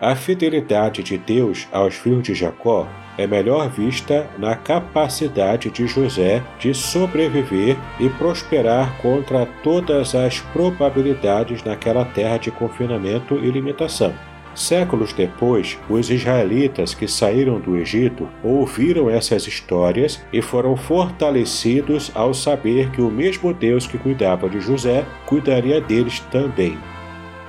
A 0.00 0.14
fidelidade 0.14 1.02
de 1.02 1.18
Deus 1.18 1.68
aos 1.72 1.94
filhos 1.94 2.22
de 2.22 2.34
Jacó 2.34 2.86
é 3.18 3.26
melhor 3.26 3.68
vista 3.68 4.30
na 4.38 4.56
capacidade 4.56 5.70
de 5.70 5.86
José 5.86 6.42
de 6.58 6.72
sobreviver 6.72 7.76
e 7.98 8.08
prosperar 8.08 8.96
contra 9.02 9.44
todas 9.62 10.14
as 10.14 10.40
probabilidades 10.40 11.62
naquela 11.62 12.04
terra 12.04 12.38
de 12.38 12.50
confinamento 12.50 13.34
e 13.34 13.50
limitação. 13.50 14.14
Séculos 14.54 15.12
depois, 15.12 15.78
os 15.88 16.10
israelitas 16.10 16.92
que 16.92 17.06
saíram 17.06 17.60
do 17.60 17.76
Egito 17.76 18.28
ouviram 18.42 19.08
essas 19.08 19.46
histórias 19.46 20.20
e 20.32 20.42
foram 20.42 20.76
fortalecidos 20.76 22.10
ao 22.14 22.34
saber 22.34 22.90
que 22.90 23.00
o 23.00 23.10
mesmo 23.10 23.54
Deus 23.54 23.86
que 23.86 23.96
cuidava 23.96 24.48
de 24.48 24.60
José 24.60 25.04
cuidaria 25.26 25.80
deles 25.80 26.20
também. 26.32 26.76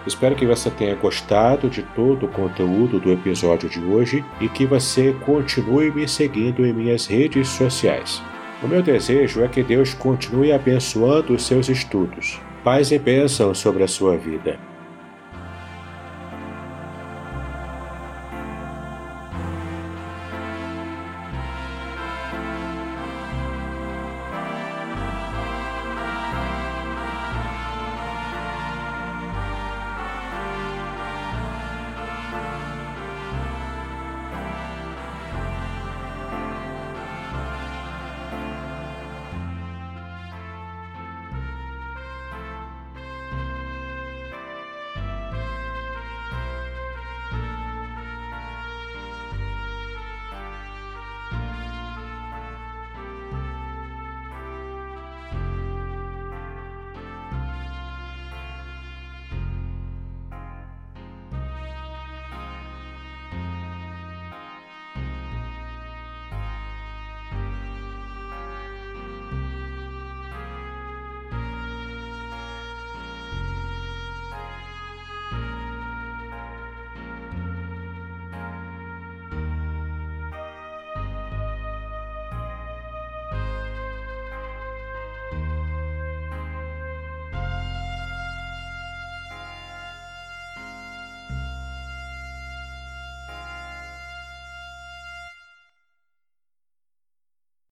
Espero 0.05 0.35
que 0.35 0.45
você 0.45 0.69
tenha 0.69 0.95
gostado 0.95 1.69
de 1.69 1.83
todo 1.83 2.25
o 2.25 2.29
conteúdo 2.29 2.99
do 2.99 3.11
episódio 3.11 3.69
de 3.69 3.79
hoje 3.79 4.23
e 4.39 4.47
que 4.47 4.65
você 4.65 5.13
continue 5.25 5.91
me 5.91 6.07
seguindo 6.07 6.65
em 6.65 6.73
minhas 6.73 7.05
redes 7.05 7.49
sociais. 7.49 8.21
O 8.63 8.67
meu 8.67 8.81
desejo 8.81 9.43
é 9.43 9.47
que 9.47 9.63
Deus 9.63 9.93
continue 9.93 10.51
abençoando 10.51 11.33
os 11.33 11.45
seus 11.45 11.67
estudos. 11.67 12.39
Paz 12.63 12.91
e 12.91 12.99
bênção 12.99 13.53
sobre 13.53 13.83
a 13.83 13.87
sua 13.87 14.17
vida. 14.17 14.70